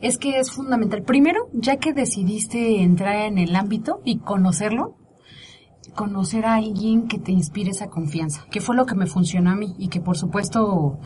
[0.00, 1.02] Es que es fundamental.
[1.02, 4.96] Primero, ya que decidiste entrar en el ámbito y conocerlo,
[5.94, 9.56] conocer a alguien que te inspire esa confianza, que fue lo que me funcionó a
[9.56, 10.98] mí y que por supuesto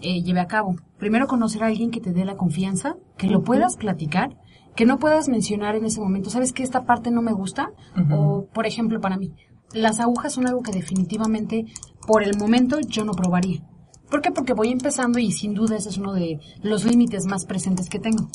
[0.00, 0.76] eh, llevé a cabo.
[0.98, 4.36] Primero conocer a alguien que te dé la confianza, que lo puedas platicar,
[4.78, 7.72] que no puedas mencionar en ese momento, ¿sabes que esta parte no me gusta?
[8.12, 9.34] O, por ejemplo, para mí,
[9.72, 11.64] las agujas son algo que definitivamente
[12.06, 13.60] por el momento yo no probaría.
[14.08, 14.30] ¿Por qué?
[14.30, 17.98] Porque voy empezando y sin duda ese es uno de los límites más presentes que
[17.98, 18.28] tengo.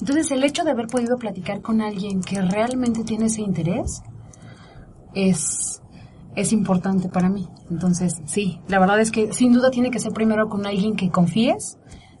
[0.00, 4.00] Entonces, el hecho de haber podido platicar con alguien que realmente tiene ese interés
[5.12, 5.82] es,
[6.34, 7.46] es importante para mí.
[7.70, 11.10] Entonces, sí, la verdad es que sin duda tiene que ser primero con alguien que
[11.10, 11.76] confíes,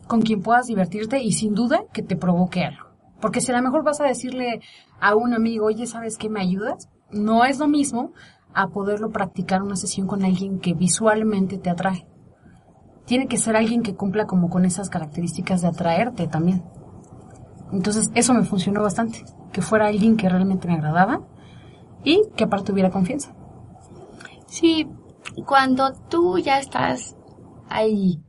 [0.06, 2.87] con quien puedas divertirte y sin duda que te provoque algo.
[3.20, 4.60] Porque si a lo mejor vas a decirle
[5.00, 6.88] a un amigo, oye, ¿sabes qué me ayudas?
[7.10, 8.12] No es lo mismo
[8.54, 12.06] a poderlo practicar una sesión con alguien que visualmente te atrae.
[13.06, 16.62] Tiene que ser alguien que cumpla como con esas características de atraerte también.
[17.72, 19.24] Entonces, eso me funcionó bastante.
[19.52, 21.22] Que fuera alguien que realmente me agradaba
[22.04, 23.34] y que aparte tuviera confianza.
[24.46, 24.88] Sí,
[25.46, 27.16] cuando tú ya estás
[27.68, 28.22] ahí,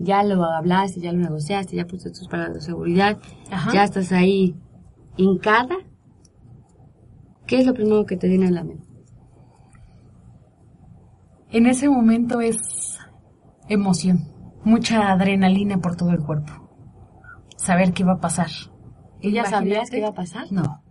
[0.00, 3.18] ya lo hablaste, ya lo negociaste, ya pusiste tus palabras de seguridad,
[3.50, 3.70] Ajá.
[3.72, 4.56] ya estás ahí
[5.16, 5.76] hincada,
[7.46, 8.86] ¿qué es lo primero que te viene a la mente?
[11.50, 12.98] En ese momento es
[13.68, 14.32] emoción,
[14.64, 16.52] mucha adrenalina por todo el cuerpo.
[17.56, 18.50] Saber qué va a pasar.
[19.20, 20.50] ¿Y ya sabías qué iba a pasar?
[20.50, 20.82] No,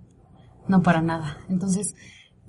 [0.67, 1.37] no para nada.
[1.49, 1.95] Entonces,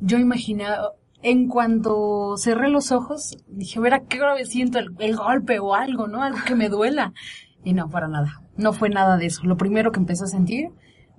[0.00, 0.92] yo imaginaba,
[1.22, 6.22] en cuanto cerré los ojos, dije, verá qué grave siento el, golpe o algo, ¿no?
[6.22, 7.12] Algo que me duela.
[7.62, 8.42] Y no, para nada.
[8.56, 9.42] No fue nada de eso.
[9.44, 10.70] Lo primero que empecé a sentir,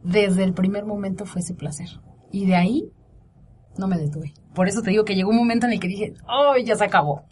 [0.04, 1.88] desde el primer momento, fue ese placer.
[2.32, 2.92] Y de ahí,
[3.78, 4.34] no me detuve.
[4.56, 6.86] Por eso te digo que llegó un momento en el que dije, ¡oh, ya se
[6.86, 7.24] acabó!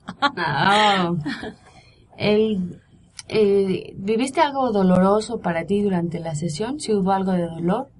[3.31, 6.79] Eh, ¿Viviste algo doloroso para ti durante la sesión?
[6.79, 7.91] ¿Si hubo algo de dolor?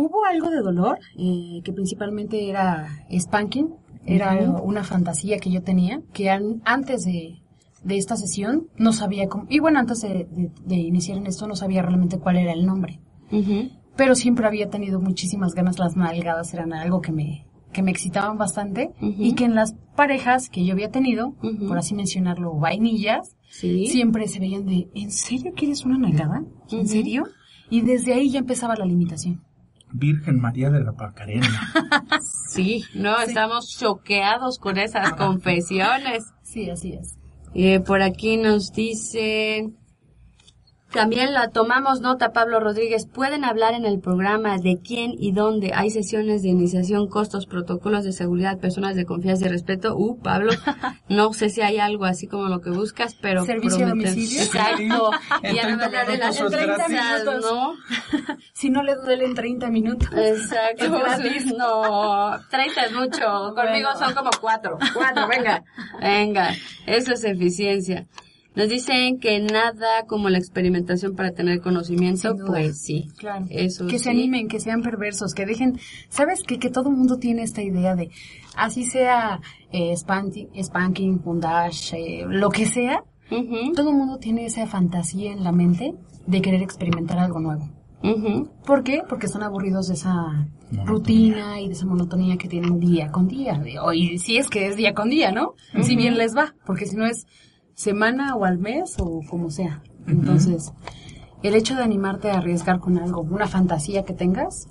[0.00, 3.68] Hubo algo de dolor, eh, que principalmente era spanking,
[4.06, 4.32] era
[4.62, 7.42] una fantasía que yo tenía, que an- antes de,
[7.84, 11.46] de esta sesión no sabía cómo, y bueno, antes de, de- de iniciar en esto
[11.46, 13.00] no sabía realmente cuál era el nombre,
[13.96, 18.38] pero siempre había tenido muchísimas ganas, las nalgadas eran algo que me, que me excitaban
[18.38, 21.34] bastante, y que en las parejas que yo había tenido,
[21.68, 23.86] por así mencionarlo, vainillas, Sí.
[23.88, 26.44] siempre se veían de, ¿en serio quieres una nalgada?
[26.70, 27.24] ¿En serio?
[27.68, 29.42] Y desde ahí ya empezaba la limitación.
[29.92, 31.72] Virgen María de la Pacarena.
[32.48, 36.24] Sí, no, estamos choqueados con esas confesiones.
[36.42, 37.14] Sí, así es.
[37.54, 39.76] Eh, por aquí nos dicen,
[40.92, 45.72] también la tomamos nota, Pablo Rodríguez, pueden hablar en el programa de quién y dónde
[45.74, 49.96] hay sesiones de iniciación, costos, protocolos de seguridad, personas de confianza y respeto.
[49.96, 50.52] Uh, Pablo,
[51.08, 54.42] no sé si hay algo así como lo que buscas, pero ¿Servicio promete- domicilio?
[54.42, 55.10] Exacto.
[55.42, 57.46] En y además 30 la de las minutos entrevistas, gratis.
[57.50, 57.74] ¿no?
[58.52, 60.08] Si no le duele en 30 minutos.
[60.14, 60.88] Exacto.
[61.56, 63.54] No, 30 es mucho.
[63.54, 63.98] Conmigo Bueno.
[63.98, 64.78] son como cuatro.
[64.92, 65.62] Cuatro, venga.
[66.00, 66.54] Venga.
[66.86, 68.06] Eso es eficiencia.
[68.56, 73.08] Nos dicen que nada como la experimentación para tener conocimiento, pues sí.
[73.16, 73.46] Claro.
[73.48, 74.04] Eso que sí.
[74.04, 75.78] se animen, que sean perversos, que dejen,
[76.08, 76.58] ¿sabes qué?
[76.58, 78.10] Que todo el mundo tiene esta idea de,
[78.56, 79.40] así sea
[79.70, 85.30] eh, spanking, spanking, bondage, eh, lo que sea, Ujú, todo el mundo tiene esa fantasía
[85.32, 85.94] en la mente
[86.26, 87.68] de querer experimentar algo nuevo.
[88.02, 88.48] ujú.
[88.66, 89.02] ¿Por qué?
[89.08, 90.48] Porque están aburridos de esa
[90.84, 93.62] rutina y de esa monotonía que tienen día con día.
[93.94, 95.54] Y si es que es día con día, ¿no?
[95.82, 97.26] Si bien les va, porque si no es
[97.80, 99.82] semana o al mes o como sea.
[100.06, 100.72] Entonces,
[101.42, 104.68] el hecho de animarte a arriesgar con algo, una fantasía que tengas,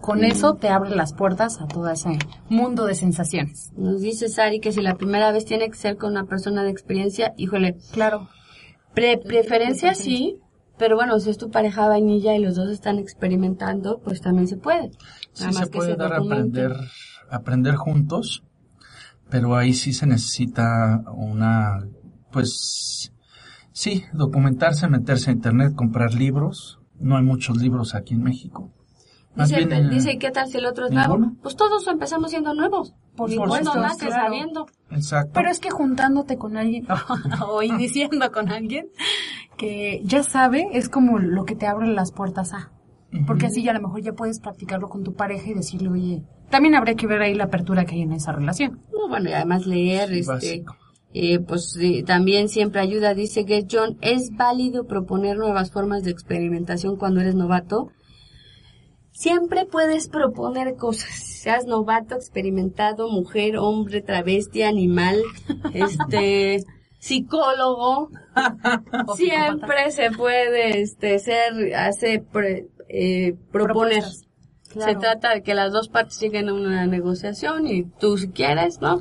[0.00, 3.72] con eso te abre las puertas a todo ese mundo de sensaciones.
[3.76, 6.70] Nos dice Sari que si la primera vez tiene que ser con una persona de
[6.70, 8.28] experiencia, híjole, Claro.
[8.94, 10.36] pre- preferencia sí,
[10.78, 14.56] pero bueno, si es tu pareja vainilla y los dos están experimentando, pues también se
[14.56, 14.90] puede.
[15.32, 16.76] Sí Nada más se que puede dar a aprender,
[17.30, 18.44] aprender juntos,
[19.28, 21.84] pero ahí sí se necesita una,
[22.30, 23.12] pues,
[23.72, 26.80] sí, documentarse, meterse a internet, comprar libros.
[26.98, 28.72] No hay muchos libros aquí en México.
[29.34, 31.18] Más Dice, bien, eh, dice, ¿y qué tal si el otro es ¿ninguno?
[31.18, 31.36] nuevo?
[31.42, 32.94] Pues todos empezamos siendo nuevos.
[33.14, 34.24] Por Ninguno supuesto, nace claro.
[34.24, 34.66] sabiendo.
[34.90, 35.30] Exacto.
[35.34, 36.86] Pero es que juntándote con alguien
[37.48, 38.88] o iniciando con alguien
[39.56, 42.72] que ya sabe, es como lo que te abre las puertas a.
[43.26, 46.22] Porque así ya a lo mejor ya puedes practicarlo con tu pareja y decirle, oye,
[46.50, 48.82] también habría que ver ahí la apertura que hay en esa relación.
[48.92, 50.76] No, bueno, y además leer, este, Básico.
[51.14, 53.14] Eh, pues eh, también siempre ayuda.
[53.14, 57.90] Dice que John, ¿es válido proponer nuevas formas de experimentación cuando eres novato?
[59.10, 65.20] Siempre puedes proponer cosas, seas novato, experimentado, mujer, hombre, travesti, animal,
[65.74, 66.62] este,
[67.00, 68.10] psicólogo.
[69.16, 74.04] Siempre se puede, este, ser, hace, pre- eh, proponer.
[74.68, 78.80] Se trata de que las dos partes lleguen a una negociación y tú si quieres,
[78.80, 79.00] ¿no?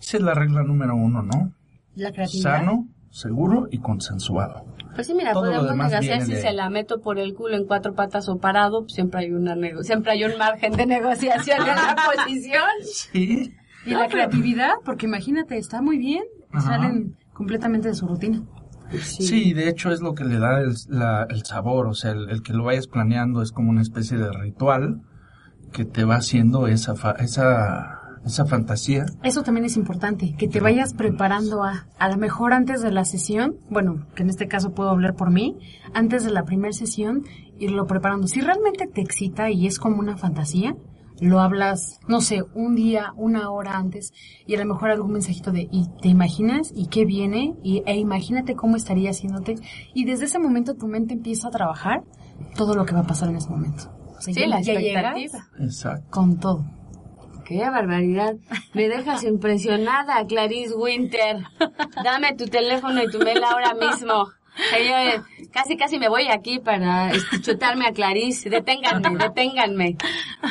[0.00, 1.52] Esa es la regla número uno, ¿no?
[1.94, 2.58] La creatividad.
[2.58, 4.64] Sano, seguro y consensuado.
[4.94, 7.66] Pues sí, mira, Todo podemos negociar si de- se la meto por el culo en
[7.66, 11.60] cuatro patas o parado, pues siempre hay una nego siempre hay un margen de negociación
[11.60, 12.62] en la posición.
[12.84, 13.52] Sí.
[13.84, 16.62] Y la creatividad, porque imagínate, está muy bien, Ajá.
[16.76, 18.42] salen completamente de su rutina.
[19.02, 22.30] Sí, de hecho es lo que le da el, la- el sabor, o sea, el,
[22.30, 25.02] el que lo vayas planeando es como una especie de ritual
[25.72, 27.95] que te va haciendo esa, fa- esa,
[28.26, 29.06] esa fantasía.
[29.22, 33.04] Eso también es importante, que te vayas preparando a, a lo mejor antes de la
[33.04, 35.56] sesión, bueno, que en este caso puedo hablar por mí,
[35.94, 37.22] antes de la primera sesión,
[37.58, 38.26] irlo preparando.
[38.28, 40.76] Si realmente te excita y es como una fantasía,
[41.18, 44.12] lo hablas, no sé, un día, una hora antes,
[44.46, 46.72] y a lo mejor algún mensajito de, ¿y te imaginas?
[46.74, 47.54] ¿Y qué viene?
[47.62, 49.54] Y, e imagínate cómo estaría haciéndote.
[49.94, 52.02] Y desde ese momento tu mente empieza a trabajar
[52.54, 53.84] todo lo que va a pasar en ese momento.
[54.18, 55.48] O sea, Sí, ya- la expectativa.
[55.58, 56.06] Exacto.
[56.10, 56.66] con todo.
[57.46, 58.34] Qué barbaridad.
[58.74, 61.44] Me dejas impresionada, Clarice Winter.
[62.02, 64.26] Dame tu teléfono y tu mail ahora mismo.
[64.72, 65.22] Yo, eh,
[65.52, 68.50] casi, casi me voy aquí para chutarme a Clarice.
[68.50, 69.96] Deténganme, deténganme.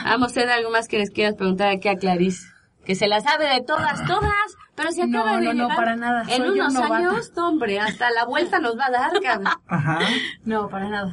[0.06, 2.48] Vamos a hacer algo más que les quieras preguntar aquí a Clarice.
[2.86, 4.32] Que se la sabe de todas, todas.
[4.76, 6.22] Pero si No, acaba de no, no, llegar, para nada.
[6.30, 9.54] En Soy unos años, no, hombre, hasta la vuelta nos va a dar, cabrón.
[9.68, 10.00] Ajá.
[10.43, 11.12] No, para nada.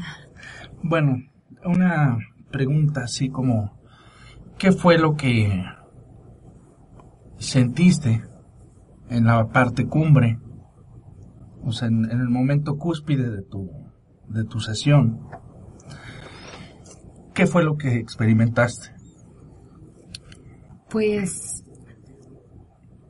[0.83, 1.17] Bueno,
[1.65, 2.19] una
[2.51, 3.82] pregunta así como,
[4.63, 5.65] ¿qué fue lo que
[7.39, 8.23] sentiste
[9.11, 10.39] en la parte cumbre?
[11.65, 13.69] O sea, en, en el momento cúspide de tu,
[14.29, 15.19] de tu sesión.
[17.35, 18.91] ¿Qué fue lo que experimentaste?
[20.89, 21.65] Pues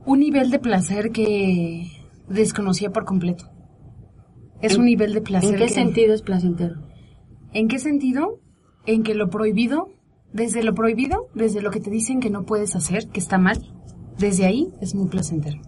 [0.06, 1.86] un nivel de placer que
[2.30, 3.44] desconocía por completo.
[4.62, 5.50] Es un nivel de placer.
[5.50, 6.76] ¿En qué que- sentido es placentero?
[7.52, 8.40] ¿En qué sentido?
[8.86, 9.88] En que lo prohibido,
[10.32, 13.58] desde lo prohibido, desde lo que te dicen que no puedes hacer, que está mal,
[14.18, 15.60] desde ahí es muy placentero.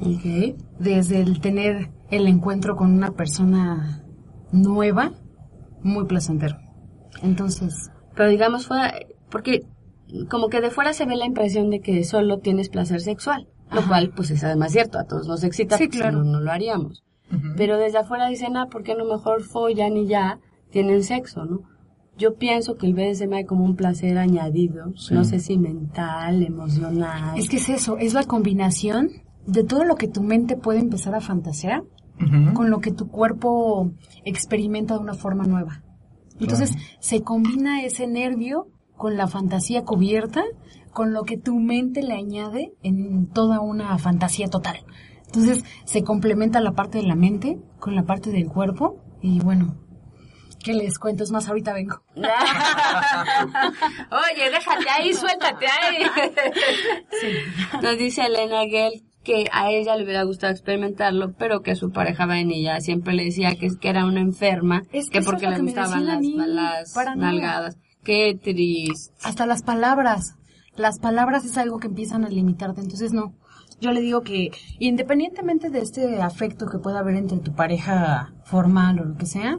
[0.00, 0.56] Ok.
[0.78, 4.04] Desde el tener el encuentro con una persona
[4.52, 5.12] nueva,
[5.82, 6.56] muy placentero.
[7.22, 8.94] Entonces, Pero digamos fuera,
[9.30, 9.66] porque
[10.28, 13.86] como que de fuera se ve la impresión de que solo tienes placer sexual, lo
[13.86, 16.18] cual pues es además cierto, a todos nos excita, Sí, si claro.
[16.18, 17.04] no, no lo haríamos.
[17.56, 20.38] Pero desde afuera dicen, ah, ¿por qué no mejor follan y ya
[20.70, 21.60] tienen sexo, no?
[22.22, 25.12] Yo pienso que el BDSM hay como un placer añadido, Sí.
[25.12, 27.36] no sé si mental, emocional.
[27.36, 29.08] es que es eso, es la combinación
[29.44, 31.82] de todo lo que tu mente puede empezar a fantasear
[32.54, 33.90] con lo que tu cuerpo
[34.24, 35.82] experimenta de una forma nueva.
[36.38, 36.70] Entonces,
[37.00, 40.44] se combina ese nervio con la fantasía cubierta,
[40.92, 44.76] con lo que tu mente le añade en toda una fantasía total.
[45.26, 49.74] Entonces, se complementa la parte de la mente con la parte del cuerpo y bueno,
[50.62, 51.24] ¿qué les cuento?
[51.24, 52.02] Es más, ahorita vengo.
[52.16, 52.24] Oye,
[54.50, 56.02] déjate ahí, suéltate ahí.
[57.82, 62.26] Nos dice Elena Gell que a ella le hubiera gustado experimentarlo, pero que su pareja
[62.26, 65.62] vainilla siempre le decía que, que era una enferma, Es que que porque le que
[65.62, 67.76] gustaban las, mí, las nalgadas.
[68.02, 69.14] Qué triste.
[69.22, 70.34] Hasta las palabras.
[70.74, 72.80] Las palabras es algo que empiezan a limitarte.
[72.80, 73.34] Entonces, no.
[73.82, 79.00] Yo le digo que independientemente de este afecto que pueda haber entre tu pareja formal
[79.00, 79.58] o lo que sea,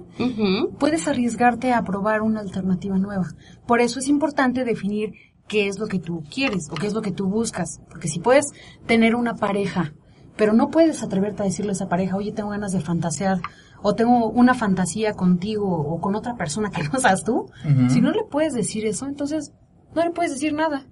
[0.80, 3.28] puedes arriesgarte a probar una alternativa nueva.
[3.68, 5.12] Por eso es importante definir
[5.50, 7.82] qué es lo que tú quieres o qué es lo que tú buscas.
[7.90, 8.54] Porque si puedes
[8.88, 9.94] tener una pareja
[10.36, 13.40] pero no puedes atreverte a decirle a esa pareja, oye, tengo ganas de fantasear,
[13.84, 17.52] o tengo una fantasía contigo o con otra persona que no seas tú.
[17.90, 19.54] Si no le puedes decir eso, entonces
[19.94, 20.88] no le puedes decir nada,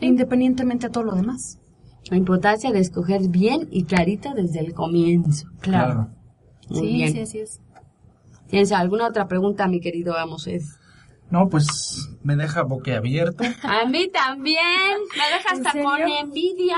[0.00, 1.60] independientemente a todo lo demás.
[2.10, 5.48] La importancia de escoger bien y clarita desde el comienzo.
[5.60, 6.08] Claro.
[6.68, 7.12] Muy sí, bien.
[7.12, 7.60] sí, así es.
[8.48, 10.46] ¿Tienes alguna otra pregunta, mi querido Amos?
[10.46, 10.62] Ed?
[11.28, 13.42] No, pues me deja boquiabierto.
[13.64, 14.60] A mí también.
[15.16, 15.88] Me deja ¿En hasta serio?
[15.88, 16.76] con envidia.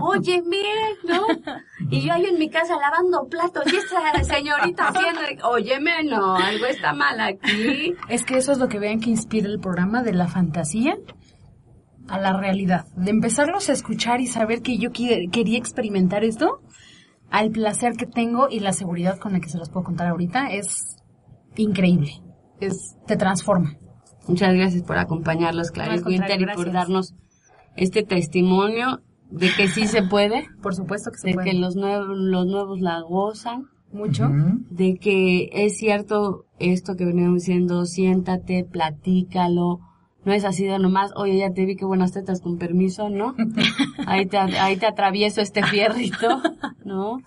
[0.00, 0.62] Óyeme,
[1.06, 1.26] ¿no?
[1.90, 5.48] Y yo ahí en mi casa lavando platos y esta señorita haciendo...
[5.50, 7.94] Óyeme, no, algo está mal aquí.
[8.08, 10.96] Es que eso es lo que vean que inspira el programa de la fantasía
[12.08, 12.86] a la realidad.
[12.96, 16.60] De empezarlos a escuchar y saber que yo quería experimentar esto,
[17.30, 20.48] al placer que tengo y la seguridad con la que se los puedo contar ahorita,
[20.48, 20.96] es
[21.56, 22.12] increíble.
[22.60, 23.76] Es, te transforma.
[24.28, 27.14] Muchas gracias por acompañarlos, No, Clarice Winter, y por darnos
[27.76, 29.00] este testimonio
[29.30, 31.50] de que sí se puede, Por supuesto que se de puede.
[31.50, 34.28] que los nuevos, los nuevos la gozan, Mucho.
[34.70, 39.78] De que es cierto esto que venimos diciendo, siéntate, platícalo,
[40.24, 43.34] no es así de nomás, oye, ya te vi que buenas tetas con permiso, ¿no?
[44.06, 46.42] Ahí te, ahí te atravieso este fierrito,
[46.84, 47.18] ¿no?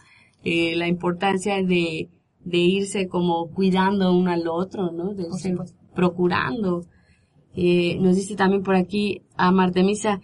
[0.43, 2.09] Eh, la importancia de,
[2.43, 5.13] de irse como cuidando uno al otro, ¿no?
[5.13, 5.77] De irse supuesto.
[5.93, 6.85] procurando.
[7.55, 10.21] Eh, nos dice también por aquí a Martemisa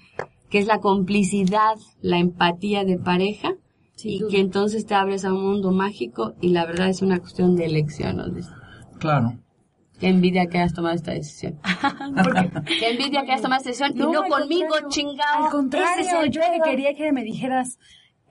[0.50, 3.56] que es la complicidad, la empatía de pareja
[4.04, 4.30] y duda.
[4.30, 7.66] que entonces te abres a un mundo mágico y la verdad es una cuestión de
[7.66, 8.18] elección.
[8.18, 8.52] nos dice.
[9.00, 9.40] Claro.
[10.04, 11.62] Qué envidia que hayas tomado esta decisión.
[12.78, 15.46] Qué envidia que hayas tomado esta decisión y no conmigo, chingado.
[15.46, 17.80] Al contrario, es yo que quería que me dijeras,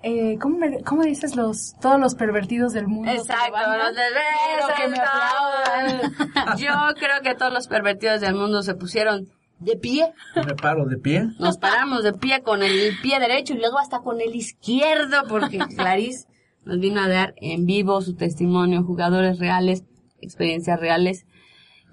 [0.02, 3.10] eh, ¿cómo, me, ¿cómo dices los todos los pervertidos del mundo?
[3.10, 4.02] Exacto, los de
[4.44, 6.58] Quiero que me aplaudan.
[6.58, 10.12] Yo creo que todos los pervertidos del mundo se pusieron de pie.
[10.46, 11.24] Me paro de pie.
[11.38, 15.56] Nos paramos de pie con el pie derecho y luego hasta con el izquierdo porque
[15.74, 16.26] Clarice
[16.66, 19.84] nos vino a dar en vivo su testimonio, jugadores reales,
[20.20, 21.24] experiencias reales.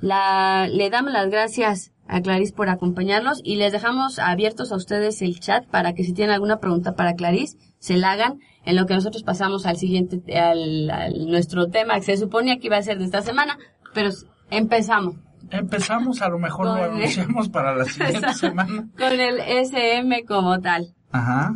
[0.02, 5.22] La, le damos las gracias a Clarice por acompañarnos y les dejamos abiertos a ustedes
[5.22, 8.86] el chat para que si tienen alguna pregunta para Clarice, se la hagan en lo
[8.86, 12.82] que nosotros pasamos al siguiente, al, al nuestro tema que se suponía que iba a
[12.82, 13.58] ser de esta semana,
[13.94, 14.10] pero
[14.50, 15.16] empezamos
[15.52, 18.88] Empezamos, a lo mejor lo anunciamos para la siguiente semana.
[18.98, 20.94] con el SM como tal.
[21.12, 21.56] Ajá.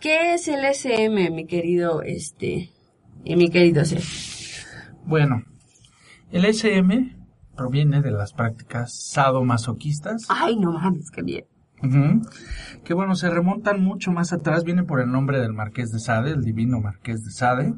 [0.00, 2.70] ¿Qué es el SM, mi querido, este,
[3.24, 4.02] y mi querido ser?
[5.04, 5.42] Bueno,
[6.30, 7.17] el SM
[7.58, 10.26] proviene de las prácticas sadomasoquistas.
[10.30, 11.44] Ay, no mames, qué bien.
[12.84, 16.30] Que bueno, se remontan mucho más atrás, viene por el nombre del Marqués de Sade,
[16.30, 17.74] el divino Marqués de Sade,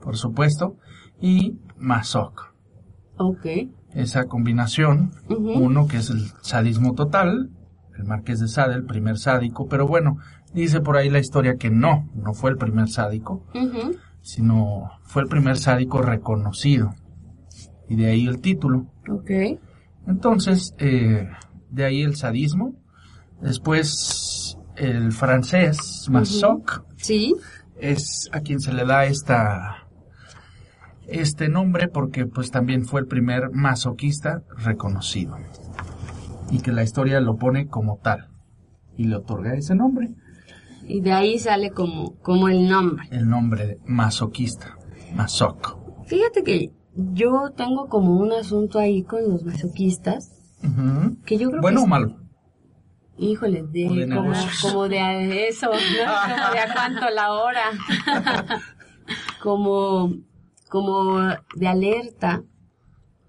[0.00, 0.76] por supuesto,
[1.20, 2.54] y Masoch.
[3.18, 3.46] Ok.
[3.94, 7.50] Esa combinación, uno que es el sadismo total,
[7.98, 10.18] el Marqués de Sade, el primer sádico, pero bueno,
[10.54, 13.44] dice por ahí la historia que no, no fue el primer sádico,
[14.22, 16.94] sino fue el primer sádico reconocido.
[17.88, 18.86] Y de ahí el título.
[19.10, 19.30] Ok.
[20.06, 21.28] Entonces, eh,
[21.70, 22.74] de ahí el sadismo.
[23.40, 27.34] Después, el francés, masoch, Sí.
[27.78, 29.86] es a quien se le da esta,
[31.06, 35.36] este nombre porque pues también fue el primer masoquista reconocido.
[36.50, 38.28] Y que la historia lo pone como tal.
[38.96, 40.10] Y le otorga ese nombre,
[40.86, 43.06] Y de ahí sale como, como el nombre.
[43.12, 44.76] el nombre de masoquista,
[45.14, 45.76] masoch.
[46.06, 46.70] Fíjate que
[47.12, 50.32] yo tengo como un asunto ahí con los masoquistas,
[51.24, 51.84] que yo creo ¿Bueno que...
[51.84, 52.16] o malo?
[53.18, 54.08] Híjole, de, de
[54.62, 55.72] como, de a eso, ¿no?
[55.74, 57.64] Como de a cuánto la hora.
[59.42, 60.14] como,
[60.70, 61.20] como
[61.54, 62.42] de alerta.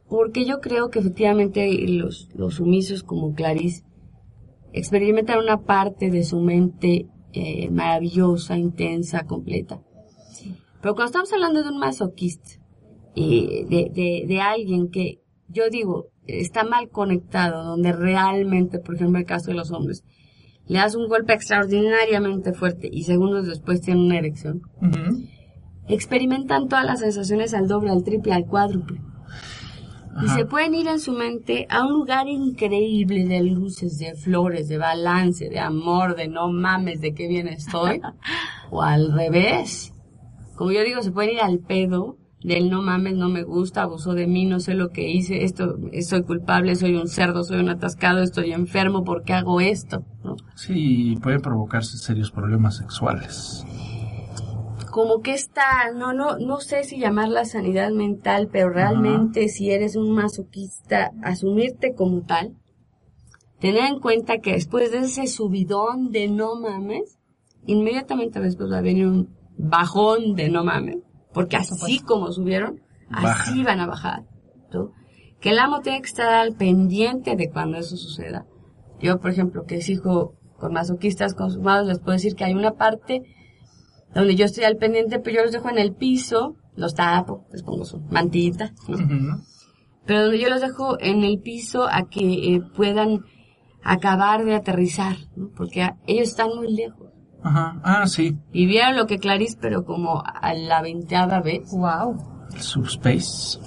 [0.08, 3.84] Porque yo creo que efectivamente los, los sumisos como Clarice
[4.72, 9.82] experimentan una parte de su mente eh, maravillosa, intensa, completa.
[10.82, 12.61] Pero cuando estamos hablando de un masoquista,
[13.14, 19.20] y de, de, de alguien que, yo digo, está mal conectado, donde realmente, por ejemplo,
[19.20, 20.04] el caso de los hombres,
[20.68, 24.62] le das un golpe extraordinariamente fuerte y segundos después tiene una erección,
[25.88, 29.02] experimentan todas las sensaciones al doble, al triple, al cuádruple.
[30.24, 34.68] Y se pueden ir en su mente a un lugar increíble de luces, de flores,
[34.68, 38.02] de balance, de amor, de no mames, de qué bien estoy.
[38.72, 39.94] o al revés.
[40.56, 44.14] Como yo digo, se pueden ir al pedo del no mames, no me gusta, abusó
[44.14, 47.70] de mí, no sé lo que hice, esto, soy culpable, soy un cerdo, soy un
[47.70, 50.04] atascado, estoy enfermo, ¿por qué hago esto?
[50.24, 50.36] ¿No?
[50.56, 53.66] Sí, puede provocarse serios problemas sexuales.
[54.90, 59.96] como que está, no, no, no sé si llamarla sanidad mental, pero realmente si eres
[59.96, 62.56] un masoquista, asumirte como tal,
[63.60, 67.20] tener en cuenta que después de ese subidón de no mames,
[67.68, 70.98] inmediatamente después va a venir un bajón de no mames,
[71.34, 74.24] porque así como subieron, así van a bajar.
[74.74, 74.92] ¿no?
[75.40, 78.46] Que el amo tiene que estar al pendiente de cuando eso suceda.
[79.00, 83.24] Yo, por ejemplo, que sigo con masoquistas consumados, les puedo decir que hay una parte
[84.14, 87.64] donde yo estoy al pendiente, pero yo los dejo en el piso, los tapo, les
[87.64, 88.98] pongo su mantita, ¿no?
[90.06, 93.22] Pero donde yo los dejo en el piso a que eh, puedan
[93.84, 95.50] acabar de aterrizar, ¿no?
[95.56, 97.10] porque a- ellos están muy lejos.
[97.44, 97.80] Ajá.
[97.84, 98.38] Ah, sí.
[98.54, 102.48] Y vieron lo que Clarice, pero como a la veinteava vez, Wow.
[102.54, 103.60] El Subspace.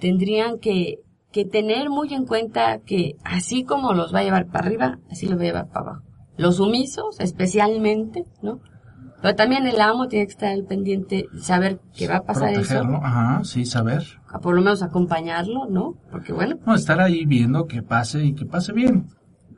[0.00, 1.00] tendrían que,
[1.32, 5.26] que tener muy en cuenta que así como los va a llevar para arriba, así
[5.26, 6.02] los va a llevar para abajo.
[6.36, 8.60] Los sumisos, especialmente, ¿no?
[9.22, 12.96] Pero también el amo tiene que estar al pendiente, saber que va a pasar Protegerlo.
[12.98, 14.02] eso, Ajá, sí, saber.
[14.28, 15.94] a por lo menos acompañarlo, ¿no?
[16.10, 19.06] Porque bueno, No, estar ahí viendo que pase y que pase bien.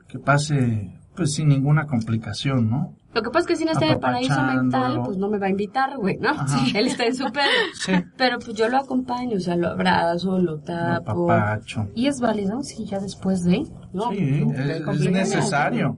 [0.07, 2.95] Que pase, pues, sin ninguna complicación, ¿no?
[3.13, 5.39] Lo que pasa es que si no está en el paraíso mental, pues no me
[5.39, 6.29] va a invitar, güey, ¿no?
[6.29, 6.59] Ajá.
[6.75, 7.43] Él está en su pedo.
[7.73, 7.91] Sí.
[8.17, 11.25] Pero pues yo lo acompaño, o sea, lo abrazo, lo tapo.
[11.27, 11.87] Papacho.
[11.95, 13.63] ¿Y es válido si ya después de?
[13.93, 14.53] No, Sí, no,
[14.91, 15.97] es, es necesario.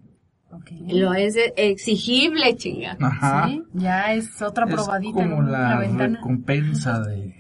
[0.54, 0.72] Ok.
[0.90, 2.98] Lo es exigible, chinga.
[3.02, 3.48] Ajá.
[3.48, 6.18] Sí, ya es otra Es probadita en como una la ventana.
[6.18, 7.36] recompensa de,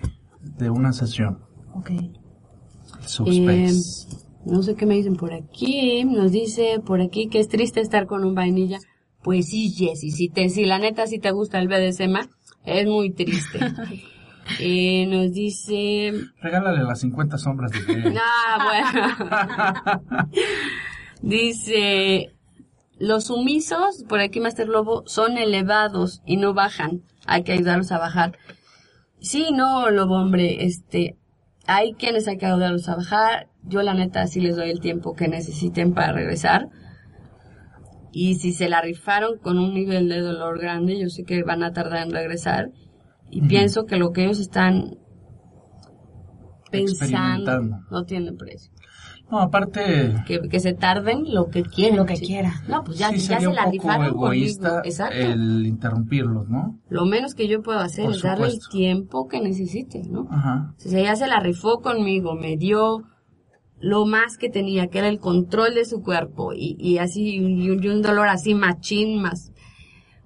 [0.58, 1.40] de una sesión.
[1.74, 1.92] Ok.
[3.06, 4.08] Subspace.
[4.46, 6.04] No sé qué me dicen por aquí.
[6.06, 8.80] Nos dice por aquí que es triste estar con un vainilla.
[9.24, 12.28] Pues sí, Jessy, si te, si la neta si te gusta el BDSM,
[12.66, 13.60] es muy triste.
[14.60, 16.12] Eh, nos dice,
[16.42, 18.16] Regálale las 50 sombras de Grey.
[18.22, 20.30] ah, bueno.
[21.22, 22.34] dice,
[23.00, 27.04] los sumisos, por aquí Master Lobo, son elevados y no bajan.
[27.26, 28.38] Hay que ayudarlos a bajar.
[29.20, 31.16] Sí, no, Lobo, hombre, este,
[31.68, 33.48] hay quienes hay que ayudarlos a bajar.
[33.64, 36.70] Yo la neta sí les doy el tiempo que necesiten para regresar.
[38.12, 41.64] Y si se la rifaron con un nivel de dolor grande, yo sé que van
[41.64, 42.72] a tardar en regresar.
[43.30, 44.98] Y pienso que lo que ellos están
[46.70, 47.78] pensando Experimentando.
[47.90, 48.72] no tiene precio.
[49.30, 51.96] No, aparte, Que, que se tarden lo que quieran.
[51.98, 52.26] Lo que sí.
[52.26, 52.62] quiera.
[52.68, 54.86] No, pues ya, sí ya se un la poco rifaron egoísta conmigo.
[54.86, 55.16] Exacto.
[55.16, 56.80] el interrumpirlos, ¿no?
[56.90, 60.28] Lo menos que yo puedo hacer Por es darle el tiempo que necesite, ¿no?
[60.30, 60.74] Ajá.
[60.78, 63.04] O sea, ella se la rifó conmigo, me dio
[63.82, 67.70] lo más que tenía, que era el control de su cuerpo, y, y así, y
[67.70, 69.52] un, y un dolor así machín más.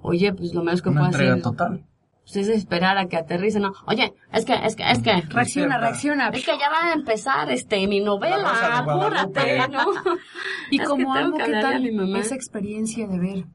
[0.01, 1.85] Oye, pues lo menos que Una puedo entrega hacer total.
[2.23, 3.73] pues, es esperar a que aterrice, ¿no?
[3.87, 6.29] Oye, es que, es que, es que, Reacciona, reacciona.
[6.29, 9.85] es que ya va a empezar, este, mi novela, apúrate, ¿no?
[10.71, 12.19] Y Es como que amo, que ¿qué hablarle tal mi mamá.
[12.19, 13.45] esa experiencia de ver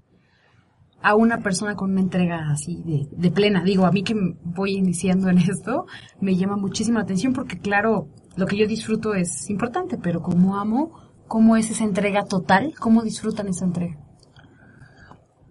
[1.03, 3.63] a una persona con una entrega así de, de plena?
[3.65, 5.87] Digo, a mí que voy iniciando en esto,
[6.21, 10.57] me llama muchísimo la atención porque, claro, lo que yo disfruto es importante, pero como
[10.57, 10.93] amo,
[11.27, 12.75] ¿cómo es esa entrega total?
[12.79, 13.99] ¿Cómo disfrutan esa entrega?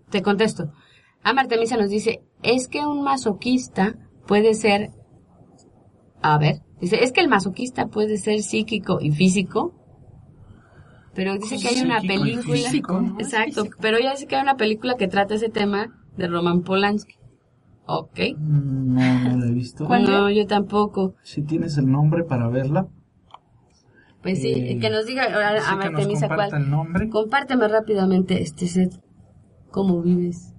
[0.09, 0.71] Te contesto.
[1.23, 4.91] Amar Artemisa nos dice, es que un masoquista puede ser,
[6.21, 9.75] a ver, dice, es que el masoquista puede ser psíquico y físico,
[11.13, 13.19] pero dice que hay una película, físico, ¿no?
[13.19, 17.18] exacto, pero ella dice que hay una película que trata ese tema de Roman Polanski.
[17.91, 18.19] Ok.
[18.37, 19.87] No, no la he visto.
[19.87, 21.15] No, yo tampoco.
[21.23, 22.87] Si tienes el nombre para verla,
[24.21, 26.53] Pues sí, Eh, que nos diga ahora sí a Artemisa cuál.
[26.53, 27.09] el nombre.
[27.09, 28.91] Compárteme rápidamente este set.
[29.71, 30.53] ¿Cómo vives?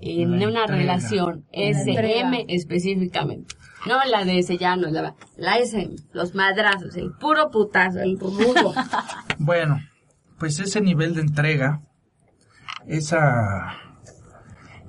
[0.00, 0.66] En La una entrega.
[0.82, 1.44] relación.
[1.52, 3.54] SM específicamente.
[3.86, 8.18] No la de ese ya no, la, la SM, los madrazos, el puro putazo, el
[8.20, 8.72] rudo.
[9.40, 9.78] Bueno,
[10.38, 11.80] pues ese nivel de entrega,
[12.86, 13.74] esa,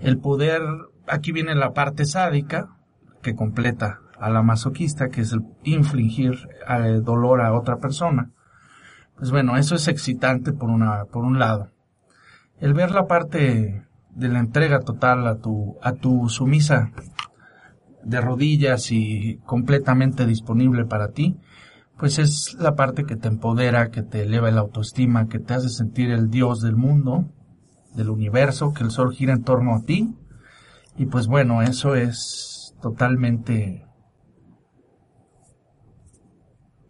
[0.01, 0.62] el poder,
[1.10, 2.70] aquí viene la parte sádica
[3.22, 8.32] que completa a la masoquista, que es el infligir eh, dolor a otra persona.
[9.18, 11.72] Pues bueno, eso es excitante por una, por un lado.
[12.60, 16.91] El ver la parte de la entrega total a tu, a tu sumisa
[18.03, 21.38] de rodillas y completamente disponible para ti,
[21.97, 25.70] pues es la parte que te empodera, que te eleva la autoestima, que te hace
[25.70, 27.30] sentir el dios del mundo,
[27.93, 30.16] del universo, que el sol gira en torno a ti.
[31.00, 33.88] Y pues bueno, eso es totalmente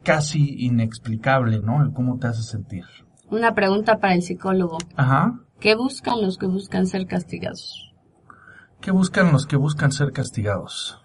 [0.03, 1.83] casi inexplicable, ¿no?
[1.83, 2.85] El cómo te hace sentir.
[3.29, 4.79] Una pregunta para el psicólogo.
[4.95, 5.39] Ajá.
[5.59, 7.93] ¿Qué buscan los que buscan ser castigados?
[8.81, 10.99] ¿Qué buscan los que buscan ser castigados?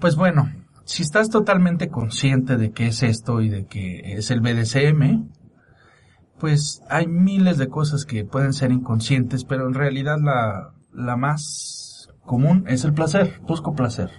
[0.00, 0.50] Pues bueno,
[0.84, 5.28] si estás totalmente consciente de que es esto y de que es el BDSM,
[6.40, 12.08] pues hay miles de cosas que pueden ser inconscientes, pero en realidad la, la más
[12.24, 14.10] común es el placer, busco placer.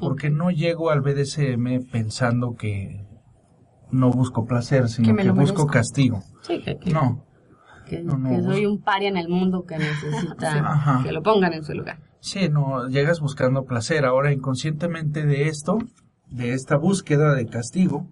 [0.00, 3.06] Porque no llego al BDSM pensando que
[3.90, 5.66] no busco placer, sino Que busco merezco.
[5.66, 6.22] castigo.
[6.42, 7.24] Sí, que, que- No,
[7.86, 11.64] que, No, no, soy un paria en el mundo que necesita que lo pongan en
[11.64, 11.98] su lugar.
[12.20, 14.04] Sí, no, llegas buscando placer.
[14.04, 15.78] Ahora, inconscientemente de esto,
[16.28, 18.06] de esta búsqueda de castigo,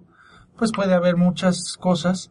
[0.57, 2.31] pues puede haber muchas cosas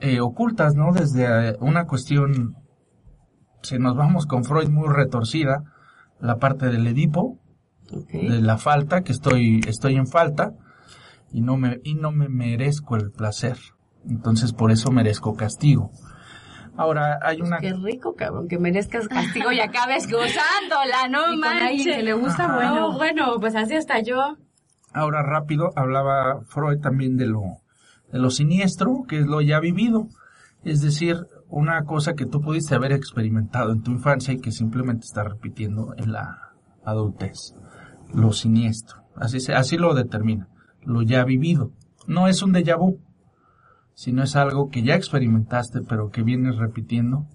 [0.00, 0.92] eh, ocultas, ¿no?
[0.92, 2.56] Desde eh, una cuestión,
[3.64, 5.64] si nos vamos con Freud muy retorcida,
[6.20, 7.38] la parte del Edipo,
[8.12, 10.52] de la falta, que estoy, estoy en falta,
[11.32, 13.56] y no me, y no me merezco el placer.
[14.08, 15.90] Entonces, por eso merezco castigo.
[16.76, 17.58] Ahora, hay una...
[17.58, 21.96] Qué rico, cabrón, que merezcas castigo y acabes gozándola, no Y con alguien manches.
[21.96, 22.54] que le gusta, Ajá.
[22.56, 22.74] bueno.
[22.74, 24.36] No, bueno, pues así hasta yo.
[24.92, 27.42] Ahora rápido, hablaba Freud también de lo,
[28.12, 30.08] de lo siniestro, que es lo ya vivido.
[30.64, 35.04] Es decir, una cosa que tú pudiste haber experimentado en tu infancia y que simplemente
[35.04, 36.52] está repitiendo en la
[36.84, 37.54] adultez.
[38.12, 39.04] Lo siniestro.
[39.14, 40.48] Así, se, así lo determina.
[40.82, 41.70] Lo ya vivido.
[42.08, 42.98] No es un déjà vu,
[43.94, 47.28] sino es algo que ya experimentaste, pero que vienes repitiendo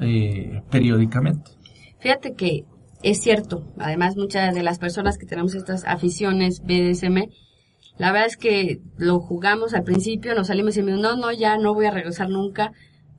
[0.00, 1.52] eh, periódicamente.
[2.00, 2.64] Fíjate que
[3.04, 7.30] es cierto, además muchas de las personas que tenemos estas aficiones BDSM,
[7.98, 11.56] la verdad es que lo jugamos al principio, nos salimos y decimos, no, no, ya
[11.56, 12.72] no voy a regresar nunca,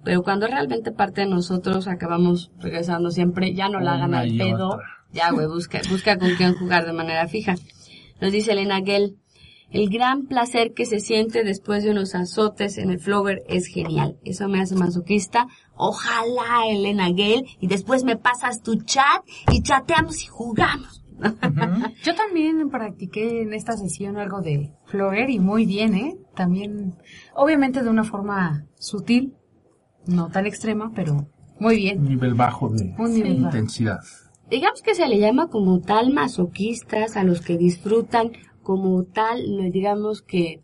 [0.04, 4.70] pero cuando realmente parte de nosotros acabamos regresando siempre, ya no la hagan al pedo,
[4.70, 4.86] otra.
[5.12, 7.56] ya güey, busca, busca con quién jugar de manera fija.
[8.22, 9.18] Nos dice Elena Gell,
[9.72, 14.18] el gran placer que se siente después de unos azotes en el flogger es genial.
[14.26, 15.48] Eso me hace masoquista.
[15.76, 21.04] Ojalá, Elena Gale, y después me pasas tu chat y chateamos y jugamos.
[22.04, 26.18] Yo también practiqué en esta sesión algo de Flower y muy bien, ¿eh?
[26.36, 26.96] También,
[27.36, 29.36] obviamente de una forma sutil,
[30.10, 31.28] no tan extrema, pero
[31.60, 32.00] muy bien.
[32.00, 33.46] Un nivel bajo de Un nivel bajo.
[33.58, 34.00] intensidad.
[34.50, 38.32] Digamos que se le llama como tal masoquistas a los que disfrutan
[38.64, 40.62] como tal, lo- digamos que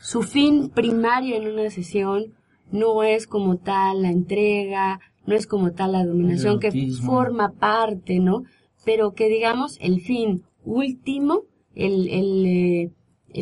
[0.00, 2.34] su fin primario en una sesión
[2.72, 6.70] no es como tal la entrega, no es como tal la dominación que
[7.06, 8.42] forma parte, ¿no?
[8.84, 11.42] Pero que digamos el fin último,
[11.74, 12.90] el, el, eh,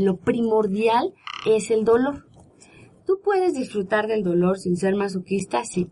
[0.00, 1.12] lo primordial
[1.46, 2.26] es el dolor.
[3.06, 5.64] ¿Tú puedes disfrutar del dolor sin ser masoquista?
[5.64, 5.88] Sí.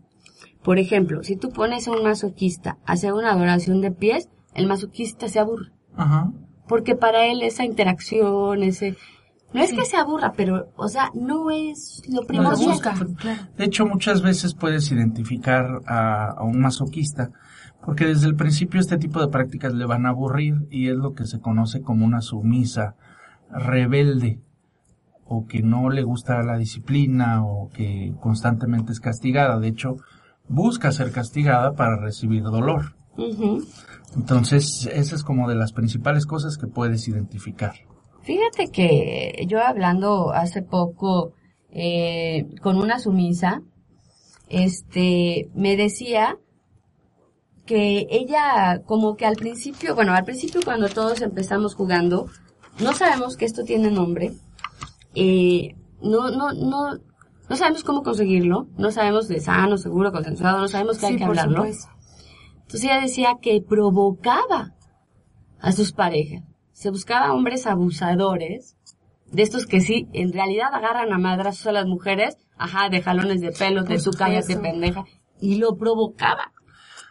[0.63, 4.67] Por ejemplo, si tú pones a un masoquista a hacer una adoración de pies, el
[4.67, 5.71] masoquista se aburre.
[5.95, 6.31] Ajá.
[6.67, 8.95] Porque para él esa interacción, ese...
[9.53, 12.59] No es que se aburra, pero, o sea, no es lo No primordial.
[12.61, 12.95] le gusta.
[13.57, 17.31] De hecho, muchas veces puedes identificar a, a un masoquista
[17.83, 21.13] porque desde el principio este tipo de prácticas le van a aburrir y es lo
[21.15, 22.95] que se conoce como una sumisa
[23.49, 24.39] rebelde
[25.33, 29.59] o que no le gusta la disciplina o que constantemente es castigada.
[29.59, 29.95] De hecho,
[30.49, 32.95] busca ser castigada para recibir dolor.
[34.13, 37.75] Entonces, esa es como de las principales cosas que puedes identificar.
[38.23, 41.31] Fíjate que yo hablando hace poco
[41.69, 43.61] eh, con una sumisa,
[44.49, 46.37] este, me decía
[47.65, 52.27] que ella como que al principio, bueno, al principio cuando todos empezamos jugando,
[52.81, 54.33] no sabemos que esto tiene nombre,
[55.15, 56.97] eh, no, no, no,
[57.49, 61.25] no sabemos cómo conseguirlo, no sabemos de sano, seguro, consensuado, no sabemos que hay que
[61.25, 61.57] por hablarlo.
[61.57, 61.89] supuesto.
[62.61, 64.73] Entonces ella decía que provocaba
[65.59, 66.43] a sus parejas.
[66.71, 68.77] Se buscaba hombres abusadores,
[69.31, 73.41] de estos que sí, en realidad agarran a madrazos a las mujeres, ajá, de jalones
[73.41, 74.61] de pelo, de cállate supuesto.
[74.61, 75.05] pendeja,
[75.39, 76.51] y lo provocaba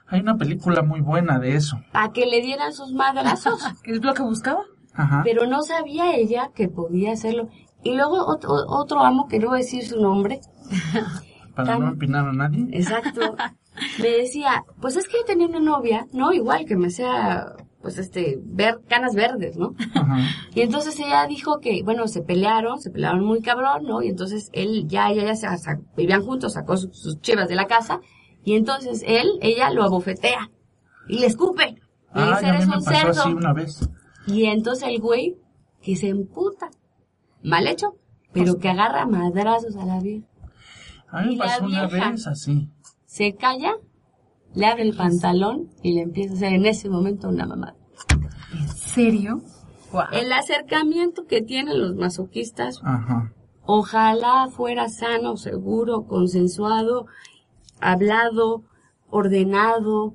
[0.07, 1.80] Hay una película muy buena de eso.
[1.92, 3.61] para que le dieran sus madrazos.
[3.84, 4.62] ¿Es lo que buscaba?
[4.94, 5.22] Ajá.
[5.24, 7.48] Pero no sabía ella que podía hacerlo.
[7.82, 10.40] Y luego otro, otro amo, que no voy a decir su nombre,
[11.56, 12.68] Para no empinar a nadie.
[12.72, 13.20] Exacto.
[13.98, 17.96] Me decía, pues es que yo tenía una novia, no igual que me sea, pues
[17.98, 19.74] este, ver canas verdes, ¿no?
[19.94, 20.18] Ajá.
[20.54, 24.02] Y entonces ella dijo que, bueno, se pelearon, se pelearon muy cabrón, ¿no?
[24.02, 27.66] Y entonces él, ya, ella, ya se, vivían juntos, sacó su- sus chivas de la
[27.66, 28.00] casa,
[28.44, 30.50] y entonces él, ella lo abofetea,
[31.08, 31.66] y le escupe.
[31.72, 31.78] Le
[32.12, 33.20] Ah, dice, ya eres un pasó cerdo.
[33.22, 33.88] así una vez.
[34.26, 35.36] Y entonces el güey,
[35.80, 36.68] que se emputa.
[37.43, 37.97] Mal hecho,
[38.32, 40.26] pero que agarra madrazos a la vieja.
[41.09, 42.68] A mí me pasó una vez así.
[43.07, 43.72] se calla,
[44.55, 47.76] le abre el pantalón y le empieza a hacer en ese momento una mamada.
[48.53, 49.43] ¿En serio?
[50.12, 53.32] El acercamiento que tienen los masoquistas, Ajá.
[53.64, 57.07] ojalá fuera sano, seguro, consensuado,
[57.80, 58.62] hablado,
[59.09, 60.14] ordenado,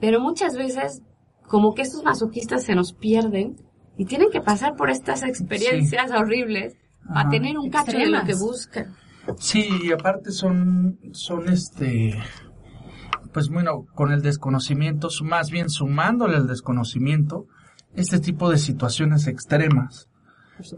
[0.00, 1.02] pero muchas veces
[1.46, 3.56] como que estos masoquistas se nos pierden
[3.98, 6.76] y tienen que pasar por estas experiencias horribles
[7.12, 8.94] para tener un cacho de lo que buscan.
[9.38, 12.18] Sí, y aparte son, son este,
[13.32, 17.46] pues bueno, con el desconocimiento, su- más bien sumándole el desconocimiento,
[17.94, 20.08] este tipo de situaciones extremas,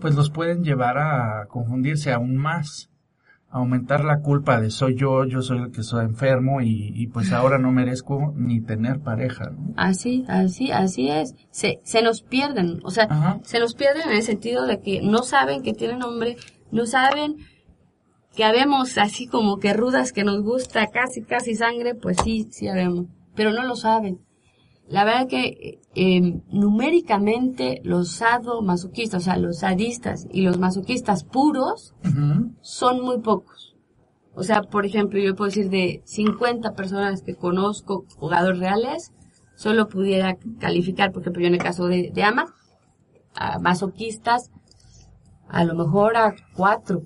[0.00, 2.89] pues los pueden llevar a confundirse aún más.
[3.50, 7.32] Aumentar la culpa de soy yo, yo soy el que soy enfermo y, y pues
[7.32, 9.50] ahora no merezco ni tener pareja.
[9.50, 9.74] ¿no?
[9.76, 11.34] Así, así, así es.
[11.50, 13.40] Se, se nos pierden, o sea, Ajá.
[13.42, 16.36] se nos pierden en el sentido de que no saben que tienen hombre,
[16.70, 17.36] no saben
[18.36, 22.68] que habemos así como que rudas que nos gusta casi, casi sangre, pues sí, sí
[22.68, 24.20] habemos, pero no lo saben.
[24.90, 31.94] La verdad que eh, numéricamente los sadomasoquistas, o sea, los sadistas y los masoquistas puros
[32.60, 33.76] son muy pocos.
[34.34, 39.12] O sea, por ejemplo, yo puedo decir de 50 personas que conozco, jugadores reales,
[39.54, 42.52] solo pudiera calificar, por ejemplo, yo en el caso de, de Ama,
[43.36, 44.50] a masoquistas,
[45.48, 47.04] a lo mejor a cuatro.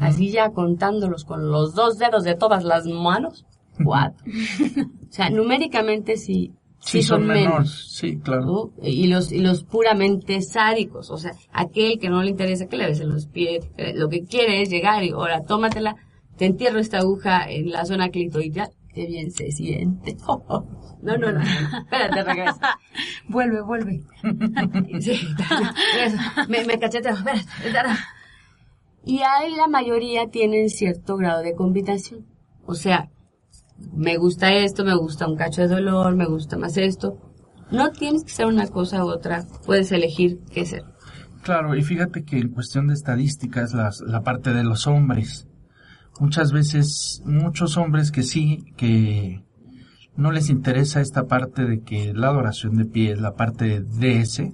[0.00, 3.46] Así ya contándolos con los dos dedos de todas las manos,
[3.82, 4.26] cuatro.
[5.08, 7.44] o sea, numéricamente sí, sí, Sí, son, menos.
[7.44, 8.72] menores, sí, claro.
[8.82, 12.86] Y los, y los puramente sádicos, o sea, aquel que no le interesa que le
[12.86, 15.96] besen los pies, lo que quiere es llegar y ahora tómatela,
[16.36, 20.16] te entierro esta aguja en la zona clitoidal, qué bien se siente.
[21.00, 22.76] No, no, no, espérate, regresa.
[23.28, 24.02] Vuelve, vuelve.
[25.00, 25.20] Sí,
[26.48, 28.00] me, me cacheteo, espérate, espérate.
[29.04, 32.26] Y ahí la mayoría tienen cierto grado de combinación.
[32.66, 33.10] O sea,
[33.92, 37.18] me gusta esto, me gusta un cacho de dolor, me gusta más esto.
[37.70, 40.84] No tienes que ser una cosa u otra, puedes elegir qué ser.
[41.42, 45.46] Claro, y fíjate que en cuestión de estadísticas, las, la parte de los hombres,
[46.20, 49.44] muchas veces, muchos hombres que sí, que
[50.16, 54.52] no les interesa esta parte de que la adoración de pies, la parte de DS,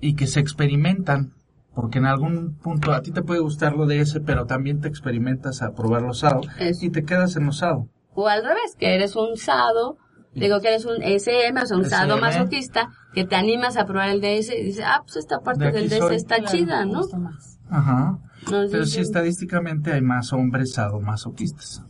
[0.00, 1.34] y que se experimentan,
[1.80, 5.62] porque en algún punto a ti te puede gustar lo DS, pero también te experimentas
[5.62, 6.84] a probar lo sado, Eso.
[6.84, 7.86] y te quedas en lo sado.
[8.14, 9.96] O al revés, que eres un sado,
[10.34, 11.88] digo que eres un SM, o sea, un SM.
[11.96, 15.66] sado masoquista, que te animas a probar el DS y dices, ah, pues esta parte
[15.66, 16.16] De del DS soy.
[16.16, 16.98] está Claro, chida, me ¿no?
[16.98, 17.60] gusta más.
[17.70, 18.18] Ajá.
[18.50, 21.84] Nos Pero sí dicen, estadísticamente hay más hombres sadomasoquistas.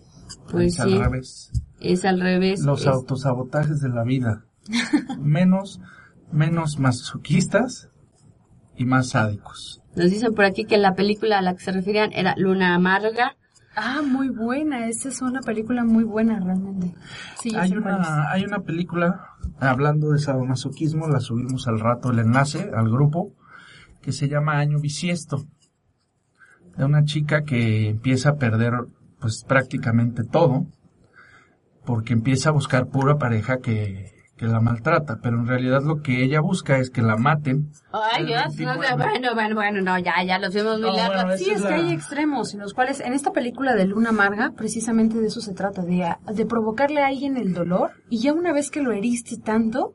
[0.51, 0.81] Pues es sí.
[0.83, 1.51] al revés.
[1.81, 2.61] es al revés.
[2.63, 4.45] los es- autosabotajes de la vida.
[5.19, 5.81] menos,
[6.31, 7.89] menos masoquistas
[8.79, 9.83] y más sádicos.
[9.97, 13.37] Nos dicen por aquí que la película a la que se referían era Luna Amarga.
[13.75, 14.89] Ah, muy buena.
[14.89, 16.95] Esa es una película muy buena realmente.
[17.41, 22.71] Sí, hay una, hay una película, hablando de sadomasoquismo, la subimos al rato el enlace
[22.75, 23.33] al grupo,
[24.01, 25.45] que se llama Año Bisiesto.
[26.77, 28.75] De una chica que empieza a perder,
[29.19, 30.67] pues prácticamente todo,
[31.85, 36.23] porque empieza a buscar pura pareja que, que la maltrata, pero en realidad lo que
[36.25, 37.71] ella busca es que la maten.
[37.93, 41.15] Ay, Dios, no de- bueno, bueno, bueno, no, ya, ya lo fuimos muy No, largo.
[41.25, 44.53] bueno, Sí, es que hay extremos en los cuales, en esta película de Luna Amarga,
[44.57, 48.53] precisamente de eso se trata, de, de provocarle a alguien el dolor, y ya una
[48.55, 49.95] vez que lo heriste tanto,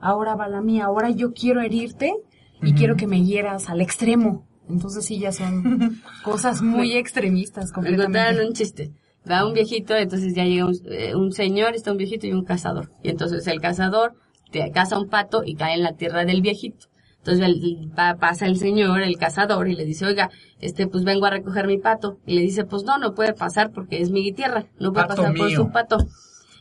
[0.00, 2.12] ahora va la mía, ahora yo quiero herirte,
[2.60, 4.46] y quiero que me hieras al extremo.
[4.68, 8.46] Entonces sí, ya son cosas muy extremistas Me contaron completamente.
[8.46, 8.92] un chiste.
[9.30, 12.44] Va un viejito, entonces ya llega un, eh, un señor, está un viejito y un
[12.44, 12.90] cazador.
[13.02, 14.14] Y entonces el cazador
[14.50, 16.86] te caza un pato y cae en la tierra del viejito.
[17.18, 21.24] Entonces el- va, pasa el señor, el cazador, y le dice, oiga, este, pues vengo
[21.24, 22.18] a recoger mi pato.
[22.26, 25.22] Y le dice, pues no, no puede pasar porque es mi tierra, no puede Pato
[25.22, 25.96] pasar por su pato.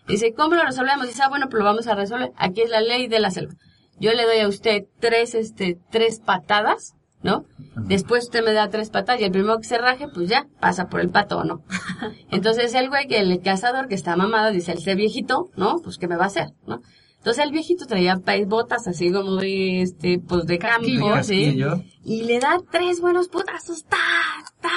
[0.07, 1.07] Dice, ¿cómo lo resolvemos?
[1.07, 2.31] Dice, ah, bueno, pues lo vamos a resolver.
[2.37, 3.53] Aquí es la ley de la selva.
[3.99, 7.45] Yo le doy a usted tres, este, tres patadas, ¿no?
[7.75, 10.87] Después usted me da tres patadas y el primero que se raje, pues ya, pasa
[10.87, 11.63] por el pato o no.
[12.31, 15.77] Entonces el güey, que el cazador que está mamado, dice, ese viejito, ¿no?
[15.83, 16.81] Pues ¿qué me va a hacer, no?
[17.17, 21.57] Entonces el viejito traía botas así como de, este, pues de campo, ¿sí?
[22.03, 23.97] Y le da tres buenos putazos, ta,
[24.59, 24.69] ta,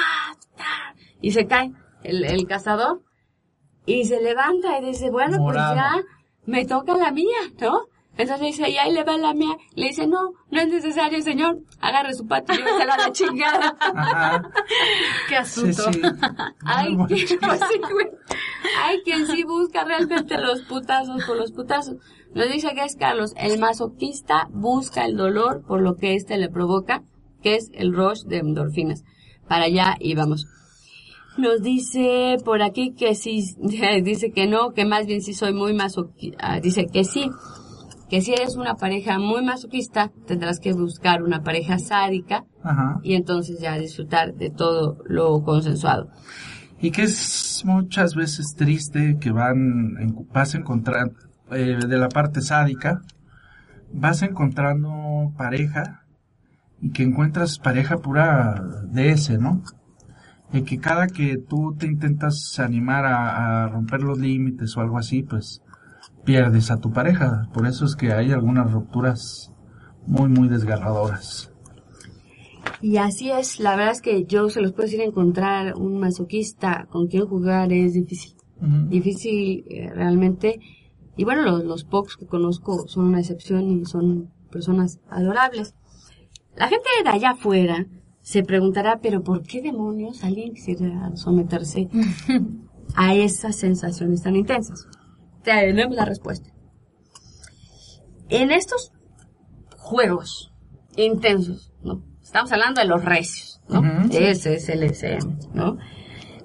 [0.56, 0.94] ta.
[1.20, 1.72] Y se cae
[2.04, 3.02] el, el cazador.
[3.84, 5.74] Y se levanta y dice, bueno, Morado.
[5.74, 6.02] pues ya
[6.44, 7.86] me toca la mía, ¿no?
[8.18, 9.56] Entonces dice, y ahí le va la mía.
[9.74, 11.58] Le dice, no, no es necesario, señor.
[11.80, 13.76] Agarre su pato y llévesela a la chingada.
[13.78, 14.50] Ajá.
[15.28, 15.92] ¡Qué asunto!
[15.92, 16.00] sí.
[16.64, 17.06] Ay, qué bueno.
[17.40, 18.06] pues sí, güey.
[18.82, 21.96] Ay, quien sí busca realmente los putazos por los putazos.
[22.34, 26.48] Nos dice que es Carlos, el masoquista busca el dolor por lo que éste le
[26.48, 27.02] provoca,
[27.42, 29.04] que es el rush de endorfinas.
[29.48, 30.46] Para allá íbamos.
[31.38, 33.44] Nos dice por aquí que sí,
[34.02, 36.60] dice que no, que más bien sí soy muy masoquista.
[36.60, 37.30] Dice que sí,
[38.08, 43.00] que si eres una pareja muy masoquista, tendrás que buscar una pareja sádica Ajá.
[43.02, 46.08] y entonces ya disfrutar de todo lo consensuado.
[46.80, 51.14] Y que es muchas veces triste que van, en- vas encontrando,
[51.50, 53.00] eh, de la parte sádica,
[53.92, 56.04] vas encontrando pareja
[56.80, 59.62] y que encuentras pareja pura de ese, ¿no?
[60.52, 64.98] Y que cada que tú te intentas animar a, a romper los límites o algo
[64.98, 65.62] así, pues
[66.26, 67.48] pierdes a tu pareja.
[67.54, 69.54] Por eso es que hay algunas rupturas
[70.06, 71.50] muy, muy desgarradoras.
[72.82, 76.86] Y así es, la verdad es que yo se los puedo decir, encontrar un masoquista
[76.90, 78.34] con quien jugar es difícil.
[78.88, 80.60] Difícil eh, realmente.
[81.16, 85.74] Y bueno, los, los pocos que conozco son una excepción y son personas adorables.
[86.56, 87.86] La gente de allá afuera
[88.22, 91.88] se preguntará, pero ¿por qué demonios alguien quisiera someterse
[92.96, 94.88] a esas sensaciones tan intensas?
[95.46, 96.50] Tenemos la respuesta.
[98.28, 98.90] En estos
[99.76, 100.52] juegos
[100.96, 102.02] intensos, ¿no?
[102.20, 103.80] Estamos hablando de los recios, ¿no?
[104.10, 105.78] Ese es el SM, ¿no?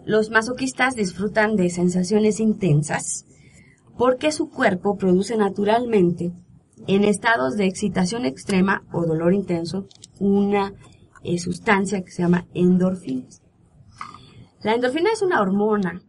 [0.05, 3.25] Los masoquistas disfrutan de sensaciones intensas
[3.97, 6.31] porque su cuerpo produce naturalmente,
[6.85, 9.87] en estados de excitación extrema o dolor intenso,
[10.19, 10.75] una
[11.23, 13.41] eh, sustancia que se llama endorfinas.
[14.61, 16.03] La endorfina es una hormona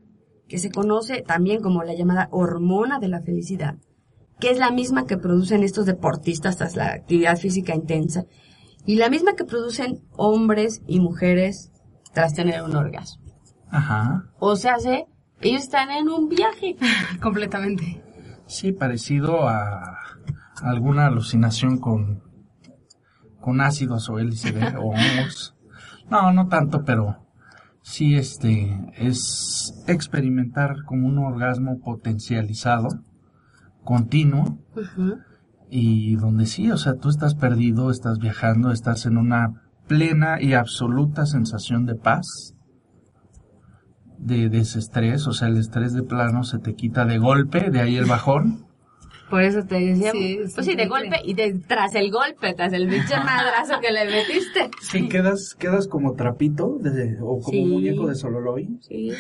[0.53, 3.77] que se conoce también como la llamada hormona de la felicidad,
[4.39, 8.27] que es la misma que producen estos deportistas tras la actividad física intensa
[8.85, 11.73] y la misma que producen hombres y mujeres
[12.13, 13.25] tras tener un orgasmo.
[13.71, 14.27] Ajá.
[14.41, 15.07] O sea, se,
[15.41, 16.77] ellos están en un viaje.
[17.23, 18.03] Completamente.
[18.45, 19.97] Sí, parecido a
[20.63, 22.23] alguna alucinación con,
[23.41, 25.57] con ácidos o LSD o hongos.
[26.11, 27.22] No, no tanto, pero
[27.83, 32.89] sí, este, es experimentar como un orgasmo potencializado,
[33.85, 34.59] continuo,
[35.69, 40.55] y donde sí, o sea, tú estás perdido, estás viajando, estás en una plena y
[40.55, 42.55] absoluta sensación de paz,
[44.19, 47.97] de desestrés, o sea, el estrés de plano se te quita de golpe, de ahí
[47.97, 48.67] el bajón.
[49.33, 52.71] Por eso te decía, Sí, pues sí, de golpe y de, tras el golpe, tras
[52.75, 54.71] el bicho madrazo que le metiste.
[54.83, 57.65] Sí, quedas, quedas como trapito de- o como Sí.
[57.65, 58.69] muñeco de Sololoy.
[58.83, 59.11] Sí,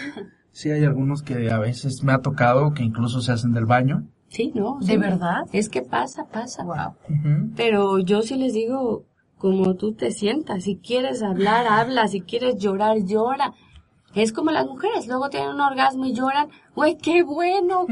[0.50, 4.06] Sí, hay algunos que a veces me ha tocado que incluso se hacen del baño.
[4.28, 4.76] sí, ¿no?
[4.80, 4.96] ¿De Sí.
[4.98, 5.44] verdad?
[5.50, 6.62] Es que pasa, pasa.
[6.62, 6.94] Wow.
[7.56, 9.04] Pero yo sí les digo,
[9.38, 13.54] como tú te sientas, si quieres hablar, habla, si quieres llorar, llora.
[14.14, 17.86] Es como las mujeres, luego tienen un orgasmo y lloran, güey, qué bueno,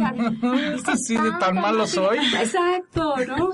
[0.86, 2.18] Así de tan "Ah, malo soy".
[2.18, 3.50] Exacto, ¿no?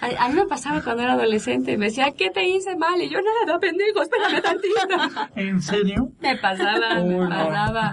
[0.00, 3.00] A, a mí me pasaba cuando era adolescente, me decía, ¿qué te hice mal?
[3.00, 5.28] Y yo, nada, pendejo, espérame tantito.
[5.36, 6.10] ¿En serio?
[6.20, 7.28] Me pasaba, Uy, me no.
[7.28, 7.92] pasaba.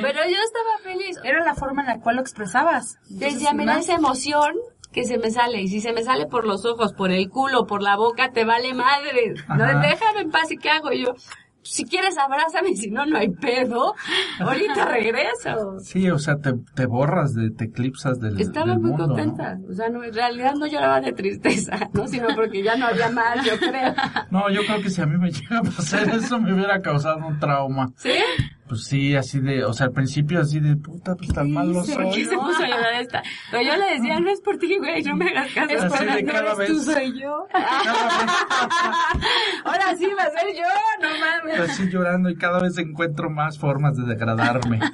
[0.00, 1.18] Pero yo estaba feliz.
[1.24, 2.98] Era la forma en la cual lo expresabas.
[3.08, 4.54] Decía, me da más- esa emoción
[4.92, 5.60] que se me sale.
[5.62, 8.44] Y si se me sale por los ojos, por el culo, por la boca, te
[8.44, 9.34] vale madre.
[9.48, 11.14] No, déjame en paz y qué hago Y yo.
[11.68, 13.94] Si quieres, abrázame, si no, no hay pedo.
[14.40, 15.78] Ahorita regreso.
[15.80, 19.14] Sí, o sea, te, te borras, de, te eclipsas del, Estaba del muy mundo, ¿no?
[19.14, 19.58] contenta.
[19.68, 22.06] O sea, no, en realidad no lloraba de tristeza, ¿no?
[22.06, 23.94] Sino porque ya no había más, yo creo.
[24.30, 27.26] No, yo creo que si a mí me llega a pasar eso me hubiera causado
[27.26, 27.92] un trauma.
[27.96, 28.14] ¿Sí?
[28.68, 31.86] Pues sí, así de, o sea, al principio así de, puta, pues tan malo ¿Por
[31.86, 32.10] soy.
[32.12, 33.22] qué se puso a llorar esta?
[33.52, 35.70] Pero yo le decía, no es por ti, güey, no me hagas caso.
[35.72, 36.84] Es Es así para de no cada eres tú, vez.
[36.84, 37.46] soy yo.
[39.64, 40.62] Ahora sí va a ser yo,
[41.00, 41.70] no mames.
[41.70, 44.80] Así llorando y cada vez encuentro más formas de degradarme.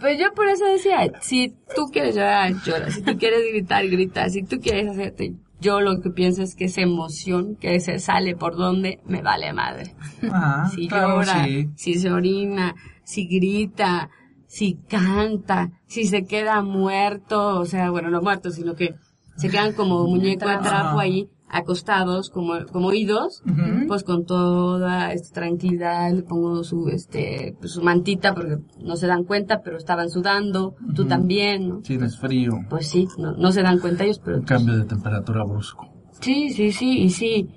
[0.00, 2.90] Pues yo por eso decía, si tú quieres llorar, llora.
[2.90, 4.28] Si tú quieres gritar, grita.
[4.28, 8.36] Si tú quieres hacerte, yo lo que pienso es que esa emoción que se sale
[8.36, 9.94] por donde me vale madre.
[10.30, 11.68] Ah, Si claro, llora, sí.
[11.76, 14.10] si se orina, si grita,
[14.46, 18.94] si canta, si se queda muerto, o sea, bueno, no muerto, sino que
[19.36, 21.00] se quedan como muñeco de trapo Ajá.
[21.00, 23.86] ahí, acostados, como, como oídos, Ujú.
[23.86, 29.06] pues con toda esta tranquilidad, le pongo su, este, pues, su mantita, porque no se
[29.06, 31.78] dan cuenta, pero estaban sudando, tú también, ¿no?
[31.80, 35.44] Tienes frío, Pues sí, no, no se dan cuenta ellos, pero un cambio de temperatura
[35.44, 35.88] brusco.
[36.20, 37.48] Sí, sí, sí, y sí.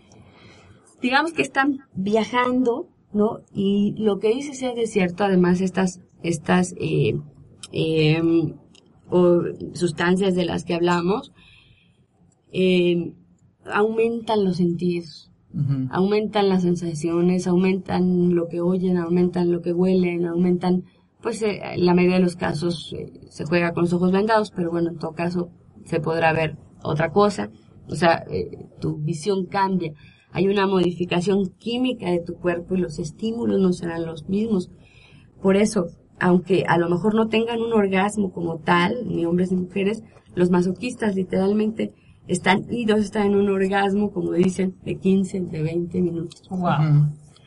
[1.02, 3.40] Digamos que están viajando, ¿no?
[3.53, 7.20] Y lo que dices es de cierto, además estas, estas, eh,
[7.72, 8.53] em,
[9.10, 9.41] o
[9.74, 11.34] sustancias de las que hablamos,
[12.53, 13.14] eh,
[13.66, 15.32] aumentan los sentidos,
[15.90, 20.86] aumentan las sensaciones, aumentan lo que oyen, aumentan lo que huelen, aumentan,
[21.22, 24.52] pues eh, en la mayoría de los casos eh, se juega con los ojos vendados,
[24.52, 25.50] pero bueno, en todo caso
[25.86, 27.50] se podrá ver otra cosa,
[27.88, 29.94] o sea, eh, tu visión cambia,
[30.32, 34.72] hay una modificación química de tu cuerpo y los estímulos no serán los mismos.
[35.42, 35.88] Por eso,
[36.20, 40.50] aunque a lo mejor no tengan un orgasmo como tal, ni hombres ni mujeres, los
[40.50, 41.94] masoquistas literalmente
[42.27, 46.43] están idos, están en un orgasmo, como dicen, de 15, de 20 minutos.
[46.49, 46.61] Ujú.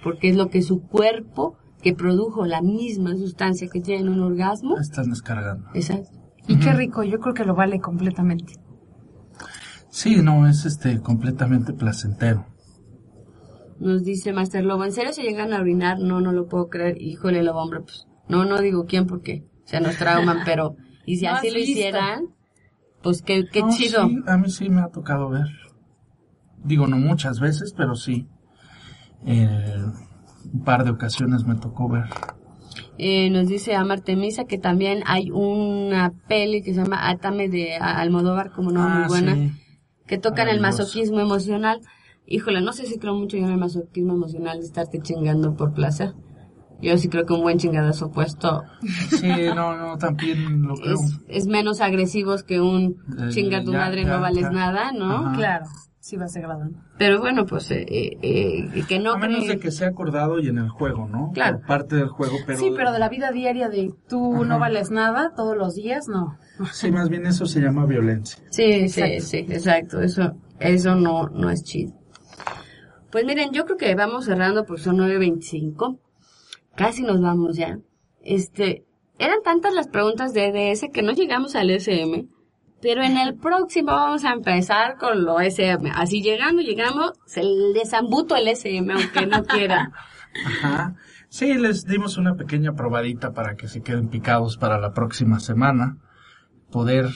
[0.02, 4.20] Porque es lo que su cuerpo, que produjo la misma sustancia que tiene en un
[4.20, 5.66] orgasmo, Están descargando.
[5.74, 6.10] exacto.
[6.46, 8.54] Y qué rico, yo creo que lo vale completamente.
[9.88, 12.44] Sí, no, es este completamente placentero.
[13.80, 15.98] Nos dice Master Lobo, ¿en serio se llegan a orinar?
[16.00, 17.00] No, no lo puedo creer.
[17.00, 20.76] Híjole, Lobo, hombre, pues, no, no digo quién porque se nos trauman, pero,
[21.06, 22.33] y si No así lo hicieran,
[23.04, 24.08] pues qué, qué No, chido.
[24.08, 25.46] sí, a mí sí me ha tocado ver.
[26.64, 28.26] Digo, no muchas veces, pero sí.
[29.26, 29.84] eh,
[30.52, 32.04] un par de ocasiones me tocó ver.
[32.98, 37.76] Eh, nos dice Amar Temisa que también hay una peli que se llama Atame de
[37.76, 39.52] Almodóvar, como no, Ah, muy buena, sí.
[40.06, 41.80] que tocan el masoquismo emocional.
[42.26, 45.74] Híjole, no sé si creo mucho yo en el masoquismo emocional de estarte chingando por
[45.74, 46.14] placer.
[46.82, 48.64] Yo sí creo que un buen chingadazo puesto
[49.10, 50.94] Sí, no, no, también lo creo.
[50.94, 54.50] es, es menos agresivos que un Eh, chinga tu ya, madre, ya, no vales ya.
[54.50, 55.28] nada, ¿no?
[55.28, 55.36] Ajá.
[55.36, 55.66] Claro,
[56.00, 56.76] sí va a ser agradable.
[56.98, 60.38] Pero bueno, pues eh, eh, eh, que no a menos cree- de que sea acordado
[60.40, 61.30] y en el juego, ¿no?
[61.32, 61.58] Claro.
[61.58, 62.58] Por parte del juego, pero...
[62.58, 64.44] sí, pero de la vida diaria de tú Ajá.
[64.44, 66.36] no vales nada todos los días, no.
[66.72, 68.38] Sí, más bien eso se llama violencia.
[68.50, 69.24] Sí, sí, Exacto.
[69.24, 70.00] sí, exacto.
[70.02, 71.92] Eso, eso no, no es chido.
[73.10, 75.98] Pues miren, yo creo que vamos cerrando porque son 9.25.
[76.76, 77.78] Casi nos vamos ya.
[78.22, 78.84] Este,
[79.18, 82.26] eran tantas las preguntas de EDS que no llegamos al SM.
[82.80, 85.90] Pero en el próximo vamos a empezar con lo SM.
[85.94, 87.42] Así llegando, llegamos, se
[87.74, 89.92] desambuto el SM, aunque no quiera.
[90.46, 90.94] Ajá.
[91.28, 95.96] Sí, les dimos una pequeña probadita para que se queden picados para la próxima semana.
[96.70, 97.06] Poder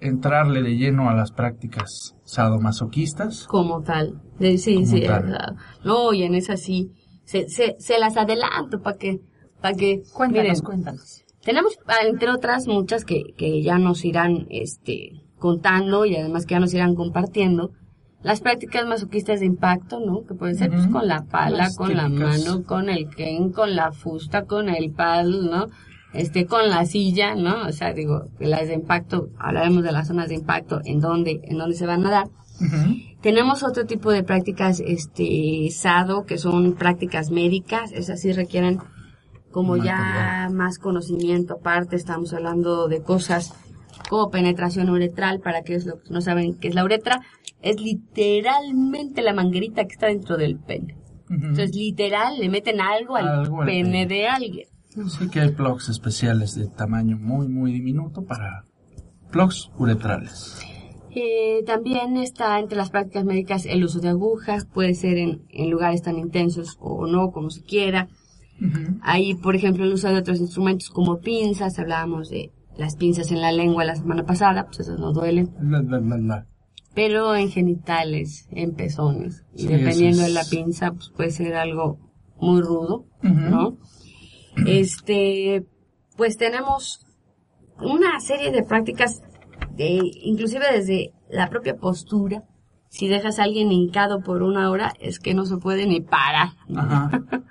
[0.00, 3.46] entrarle de lleno a las prácticas sadomasoquistas.
[3.46, 4.20] Como tal.
[4.58, 5.02] Sí, Como sí.
[5.06, 5.56] tal.
[5.84, 6.92] no, y en esa sí.
[7.28, 9.20] Se, se, se las adelanto para que,
[9.60, 11.24] para que, Cuéntanos, miren, cuéntanos.
[11.44, 16.54] tenemos, ah, entre otras, muchas que, que ya nos irán, este, contando y además que
[16.54, 17.72] ya nos irán compartiendo.
[18.22, 20.24] Las prácticas masoquistas de impacto, ¿no?
[20.24, 23.76] Que pueden ser pues, con la pala, Las con la mano, con el ken, con
[23.76, 25.66] la fusta, con el pal, ¿no?
[26.14, 27.66] Este, con la silla, ¿no?
[27.68, 31.58] O sea, digo, las de impacto, hablaremos de las zonas de impacto, en donde, en
[31.58, 32.28] donde se van a dar.
[33.20, 38.78] Tenemos otro tipo de prácticas, este, SADO, que son prácticas médicas, esas sí requieren
[39.50, 40.52] como ya Material.
[40.54, 43.54] más conocimiento aparte, estamos hablando de cosas
[44.08, 47.20] como penetración uretral, para aquellos lo que no saben qué es la uretra,
[47.60, 50.94] es literalmente la manguerita que está dentro del pene.
[51.24, 51.34] Ujú.
[51.34, 54.06] Entonces, literal, le meten algo al Algo al pene pene.
[54.06, 54.68] de alguien.
[55.08, 58.64] Sí que hay plugs especiales de tamaño muy, muy diminuto para
[59.30, 60.58] plugs uretrales.
[61.14, 65.70] Eh, también está entre las prácticas médicas el uso de agujas, puede ser en, en
[65.70, 68.08] lugares tan intensos o no, como se quiera.
[68.60, 68.98] Ujú.
[69.02, 73.40] Hay, por ejemplo, el uso de otros instrumentos como pinzas, hablábamos de las pinzas en
[73.40, 75.50] la lengua la semana pasada, pues esas no duelen,
[76.94, 81.98] pero en genitales, en pezones, y Sí, dependiendo de la pinza, pues puede ser algo
[82.40, 83.04] muy rudo.
[83.22, 83.78] ¿no?
[84.66, 85.64] Este,
[86.16, 87.06] pues tenemos
[87.80, 89.22] una serie de prácticas,
[89.78, 92.44] de, inclusive desde la propia postura.
[92.90, 96.50] Si dejas a alguien hincado por una hora, es que no se puede ni parar.
[96.76, 97.22] Ajá.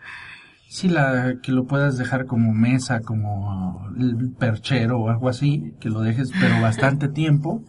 [0.69, 5.89] Sí, la, que lo puedas dejar como mesa, como el perchero o algo así, que
[5.89, 7.63] lo dejes pero bastante tiempo.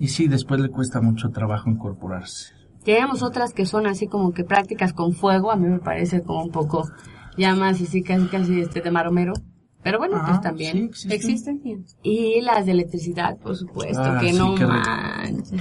[0.00, 2.54] Y sí, después le cuesta mucho trabajo incorporarse.
[2.84, 6.42] Tenemos otras que son así como que prácticas con fuego, a mí me parece como
[6.42, 6.90] un poco
[7.38, 9.34] ya más así casi casi este de maromero.
[9.82, 11.56] Pero bueno, Ah, pues también sí, existen.
[11.60, 11.86] existen.
[12.02, 15.52] Y las de electricidad, por supuesto, Ah, que sí, no manches.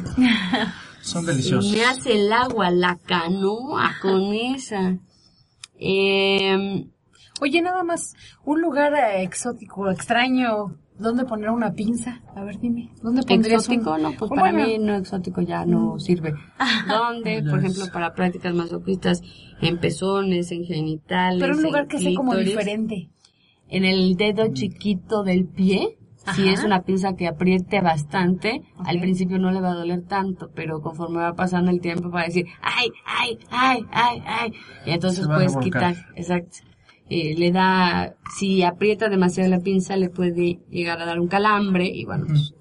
[1.02, 1.72] Son deliciosos.
[1.72, 4.98] Me hace el agua la canoa con esa.
[5.80, 6.88] Eh,
[7.44, 8.14] Oye, nada más,
[8.46, 12.22] un lugar eh, exótico, extraño, ¿dónde poner una pinza?
[12.36, 15.66] A ver, dime, ¿dónde pondrías exótico, un- no, pues para bueno, mí no exótico ya
[15.66, 16.36] no sirve.
[16.88, 17.42] ¿Dónde?
[17.50, 19.24] Por ejemplo, para prácticas masoquistas,
[19.60, 21.40] en pezones, en genitales.
[21.42, 23.10] Pero un en lugar que sea como diferente.
[23.72, 25.98] En el dedo chiquito del pie.
[26.36, 30.52] Si es una pinza que apriete bastante, al principio no le va a doler tanto,
[30.54, 34.54] pero conforme va pasando el tiempo va a decir, ay, ay, ay, ay, ay.
[34.86, 36.60] Y entonces puedes quitar, exacto.
[37.10, 41.88] Eh, le da, si aprieta demasiado la pinza, le puede llegar a dar un calambre
[41.88, 42.54] y bueno, pues,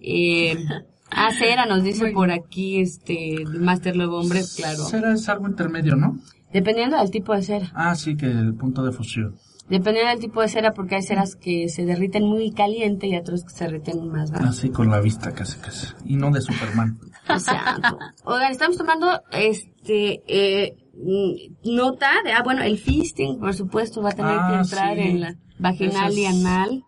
[0.00, 0.56] eh,
[1.10, 4.84] ah, cera nos dice por aquí, este, Master Lobo Hombre, claro.
[4.84, 6.18] Cera es algo intermedio, ¿no?
[6.52, 7.70] Dependiendo del tipo de cera.
[7.72, 9.36] Ah, sí, que el punto de fusión.
[9.68, 13.42] Dependiendo del tipo de cera, porque hay ceras que se derriten muy caliente y otros
[13.42, 14.44] que se derriten más bajo.
[14.46, 15.88] Así con la vista casi casi.
[16.04, 16.98] Y no de Superman.
[17.28, 17.98] Exacto.
[18.24, 24.10] Oigan, estamos tomando, este, eh, mm, nota de, ah, bueno, el fisting, por supuesto, va
[24.10, 25.02] a tener Ah, que entrar sí.
[25.02, 26.84] en la vaginal y anal.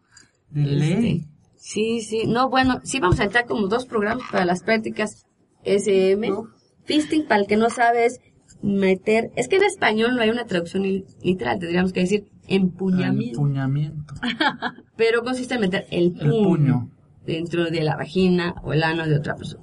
[0.50, 1.26] De Este, ley.
[1.56, 2.22] sí, sí.
[2.28, 5.26] No, bueno, sí vamos a entrar como dos programas para las prácticas
[5.64, 6.30] SM.
[6.84, 8.20] Fisting, para el que no sabe, es
[8.62, 13.40] meter, es que en español no hay una traducción li- literal, tendríamos que decir empuñamiento.
[13.40, 14.14] Empuñamiento.
[14.96, 16.90] pero consiste en meter el El puño,
[17.24, 19.62] dentro de la vagina o el ano de otra persona.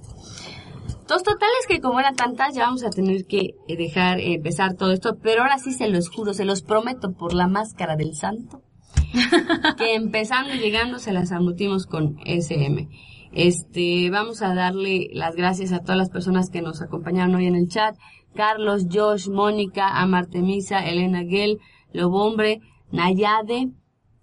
[1.07, 4.73] Dos totales que como eran tantas ya vamos a tener que eh, dejar eh, empezar
[4.73, 8.15] todo esto, pero ahora sí se los juro, se los prometo por la máscara del
[8.15, 8.63] santo,
[9.77, 12.89] que empezando y llegando se las amutimos con SM.
[13.33, 17.55] Este, vamos a darle las gracias a todas las personas que nos acompañaron hoy en
[17.55, 17.95] el chat.
[18.33, 21.59] Carlos, Josh, Mónica, Amartemisa, Elena Gell,
[21.93, 22.61] Lobombre,
[22.95, 23.71] Nayade,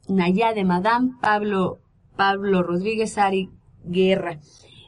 [0.08, 1.80] Nayade Madame, Pablo,
[2.16, 3.50] Pablo Rodríguez, Ari
[3.84, 4.38] Guerra.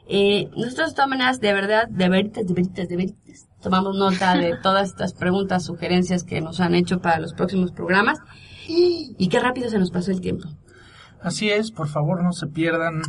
[0.07, 4.35] Eh, nosotros de todas maneras, de verdad, de veritas, de veritas, de veritas, tomamos nota
[4.35, 8.19] de todas estas preguntas, sugerencias que nos han hecho para los próximos programas.
[8.67, 10.49] Y qué rápido se nos pasó el tiempo.
[11.21, 13.01] Así es, por favor no se pierdan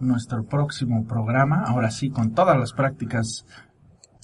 [0.00, 3.46] nuestro próximo programa, ahora sí con todas las prácticas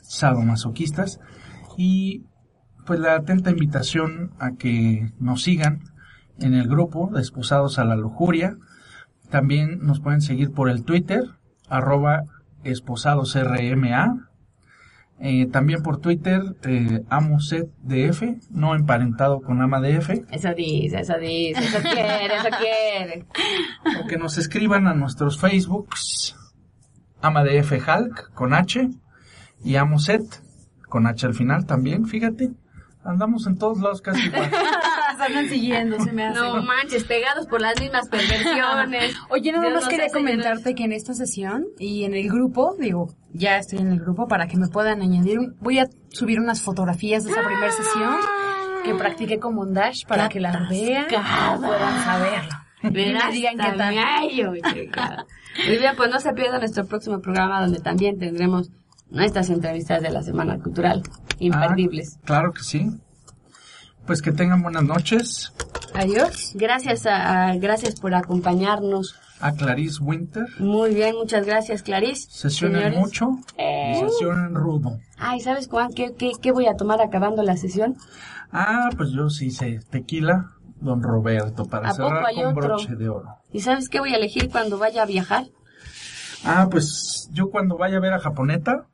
[0.02, 1.20] sadomasoquistas
[1.77, 2.24] y
[2.86, 5.81] pues la atenta invitación a que nos sigan
[6.40, 8.56] en el grupo de Esposados a la Lujuria.
[9.30, 11.22] También nos pueden seguir por el Twitter,
[11.68, 12.24] arroba
[12.64, 14.26] esposadosrma.
[15.22, 20.10] Eh, también por Twitter, eh, AmoSetDF, no emparentado con AmaDF.
[20.30, 23.26] Eso dice, eso dice, eso quiere, eso quiere.
[24.02, 26.36] O que nos escriban a nuestros Facebooks,
[27.20, 28.88] AmaDF Hulk con H
[29.62, 30.22] y Amoset
[30.88, 32.52] con H al final también, fíjate.
[33.04, 34.50] Andamos en todos lados casi igual.
[35.20, 36.38] Andan siguiendo, se me hace.
[36.38, 39.14] No manches, pegados por las mismas perversiones.
[39.30, 43.09] Oye, nada Dios más quería comentarte que en esta sesión y en el grupo, digo,
[43.32, 46.62] ya estoy en el grupo para que me puedan añadir, un- voy a subir unas
[46.62, 48.14] fotografías de esa primera sesión
[48.84, 52.51] que practiqué con Bondage para que las vean y puedan saberlo.
[52.82, 53.94] Verás, digan qué tal.
[53.94, 55.26] gallo, mi chingada.
[55.66, 58.70] Muy bien, pues no se pierda nuestro próximo programa donde también tendremos
[59.10, 61.02] nuestras entrevistas de la Semana Cultural.
[61.40, 62.16] Imperdibles.
[62.16, 62.86] Ah, claro que sí.
[64.10, 65.52] Pues que tengan buenas noches.
[65.94, 66.50] Adiós.
[66.56, 69.14] Gracias a, a- gracias por acompañarnos.
[69.40, 70.46] A Clarice Winter.
[70.58, 72.26] Muy bien, muchas gracias, Clarice.
[72.28, 72.98] Sesionen Señores.
[72.98, 73.92] mucho Eh.
[73.94, 74.98] y sesionen rudo.
[75.16, 77.94] Ay, ¿sabes Juan qué, qué, qué voy a tomar acabando la sesión?
[78.50, 82.54] Ah, pues yo sí sé tequila, don Roberto, para ¿A poco cerrar con otro?
[82.66, 83.36] broche de oro.
[83.52, 85.44] ¿Y sabes qué voy a elegir cuando vaya a viajar?
[86.44, 88.86] Ah, pues yo cuando vaya a ver a Japoneta,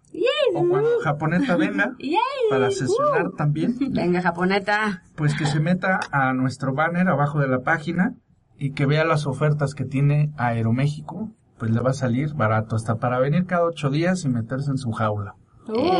[0.55, 2.16] o cuando Japoneta venga, Yay.
[2.51, 5.02] para sesionar también, Venga, japoneta.
[5.16, 8.14] pues que se meta a nuestro banner abajo de la página
[8.59, 12.97] y que vea las ofertas que tiene Aeroméxico, pues le va a salir barato, hasta
[12.97, 15.34] para venir cada ocho días y meterse en su jaula.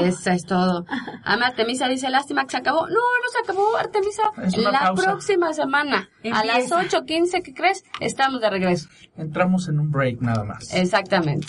[0.05, 0.85] Eso es todo.
[1.25, 2.87] Ama Artemisa dice, lástima que se acabó.
[2.87, 4.23] No, no se acabó, Artemisa.
[4.71, 5.03] La pausa.
[5.03, 7.01] próxima semana, a las Empieza.
[7.03, 7.83] 8.15, ¿qué crees?
[7.99, 8.89] Estamos de regreso.
[9.17, 10.73] Entramos en un break nada más.
[10.73, 11.49] Exactamente.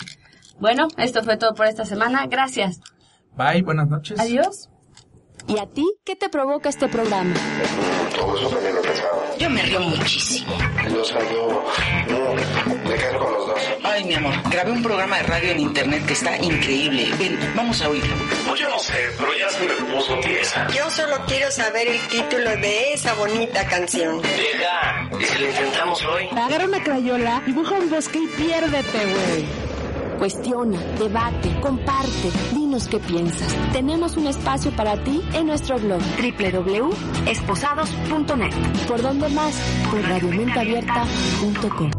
[0.60, 2.26] Bueno, esto fue todo por esta semana.
[2.26, 2.80] Gracias.
[3.36, 4.18] Bye, buenas noches.
[4.18, 4.68] Adiós.
[5.46, 7.32] ¿Y a ti qué te provoca este programa?
[8.14, 9.10] Todo eso también lo pensaba.
[9.38, 10.52] Yo me río muchísimo.
[11.00, 11.64] O sea, yo
[12.10, 13.58] no me quedo con los dos.
[13.84, 17.08] Ay, mi amor, grabé un programa de radio en internet que está increíble.
[17.18, 18.14] Ven, vamos a oírlo.
[18.46, 20.66] Pues yo no sé, pero ya se me puso tiesa.
[20.76, 24.20] Yo solo quiero saber el título de esa bonita canción.
[24.20, 26.28] Deja, ¿y si lo intentamos hoy?
[26.36, 29.67] Agarra una crayola, dibuja un bosque y piérdete, güey.
[30.18, 33.54] Cuestiona, debate, comparte, dinos qué piensas.
[33.72, 38.52] Tenemos un espacio para ti en nuestro blog www.esposados.net.
[38.88, 39.54] ¿Por dónde más?
[39.90, 41.97] Por radiomenteabierta.com.